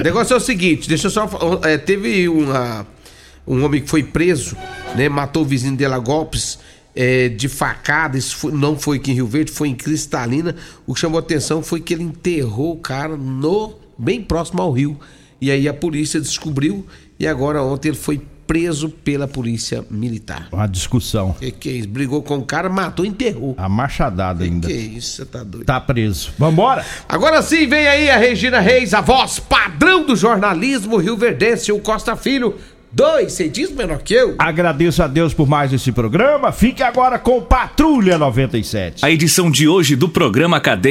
O 0.00 0.02
negócio 0.02 0.32
é 0.34 0.36
o 0.36 0.40
seguinte, 0.40 0.88
deixa 0.88 1.06
eu 1.08 1.10
só. 1.10 1.28
é, 1.62 1.76
teve 1.76 2.28
uma, 2.28 2.86
um 3.46 3.62
homem 3.64 3.82
que 3.82 3.88
foi 3.90 4.02
preso, 4.02 4.56
né? 4.94 5.08
Matou 5.08 5.42
o 5.42 5.46
vizinho 5.46 5.76
dele 5.76 5.92
a 5.92 5.98
golpes 5.98 6.58
é, 6.94 7.28
de 7.28 7.46
facada. 7.48 8.16
Isso 8.16 8.34
foi- 8.36 8.52
não 8.52 8.78
foi 8.78 8.96
aqui 8.96 9.10
em 9.10 9.14
Rio 9.14 9.26
Verde, 9.26 9.52
foi 9.52 9.68
em 9.68 9.74
Cristalina. 9.74 10.56
O 10.86 10.94
que 10.94 11.00
chamou 11.00 11.18
a 11.18 11.20
atenção 11.22 11.62
foi 11.62 11.80
que 11.80 11.92
ele 11.92 12.04
enterrou 12.04 12.72
o 12.72 12.76
cara 12.78 13.14
no 13.18 13.74
bem 13.98 14.22
próximo 14.22 14.62
ao 14.62 14.72
rio. 14.72 14.98
E 15.40 15.50
aí 15.50 15.68
a 15.68 15.74
polícia 15.74 16.20
descobriu 16.20 16.86
e 17.18 17.26
agora 17.26 17.62
ontem 17.62 17.88
ele 17.88 17.96
foi 17.96 18.20
preso 18.46 18.88
pela 18.88 19.26
polícia 19.26 19.84
militar. 19.90 20.48
Uma 20.52 20.66
discussão. 20.66 21.34
Que 21.38 21.50
que 21.50 21.68
é 21.68 21.72
isso? 21.72 21.88
Brigou 21.88 22.22
com 22.22 22.38
o 22.38 22.44
cara, 22.44 22.68
matou, 22.68 23.04
enterrou. 23.04 23.54
A 23.58 23.68
machadada 23.68 24.44
ainda. 24.44 24.68
Que 24.68 24.74
isso, 24.74 25.16
você 25.16 25.24
tá 25.26 25.42
doido. 25.42 25.66
Tá 25.66 25.80
preso. 25.80 26.30
Vambora? 26.38 26.84
Agora 27.08 27.42
sim, 27.42 27.66
vem 27.66 27.86
aí 27.86 28.08
a 28.08 28.16
Regina 28.16 28.60
Reis, 28.60 28.94
a 28.94 29.00
voz 29.00 29.38
padrão 29.38 30.06
do 30.06 30.14
jornalismo 30.14 30.96
Rio 30.96 31.16
Verdense, 31.16 31.72
o 31.72 31.80
Costa 31.80 32.14
Filho, 32.14 32.54
dois 32.92 33.32
centímetros 33.32 33.76
menor 33.76 33.98
que 33.98 34.14
eu. 34.14 34.36
Agradeço 34.38 35.02
a 35.02 35.06
Deus 35.06 35.34
por 35.34 35.46
mais 35.46 35.72
esse 35.72 35.92
programa. 35.92 36.52
Fique 36.52 36.82
agora 36.82 37.18
com 37.18 37.42
Patrulha 37.42 38.16
97. 38.16 39.04
A 39.04 39.10
edição 39.10 39.50
de 39.50 39.68
hoje 39.68 39.96
do 39.96 40.08
programa 40.08 40.60
Cadeia 40.60 40.84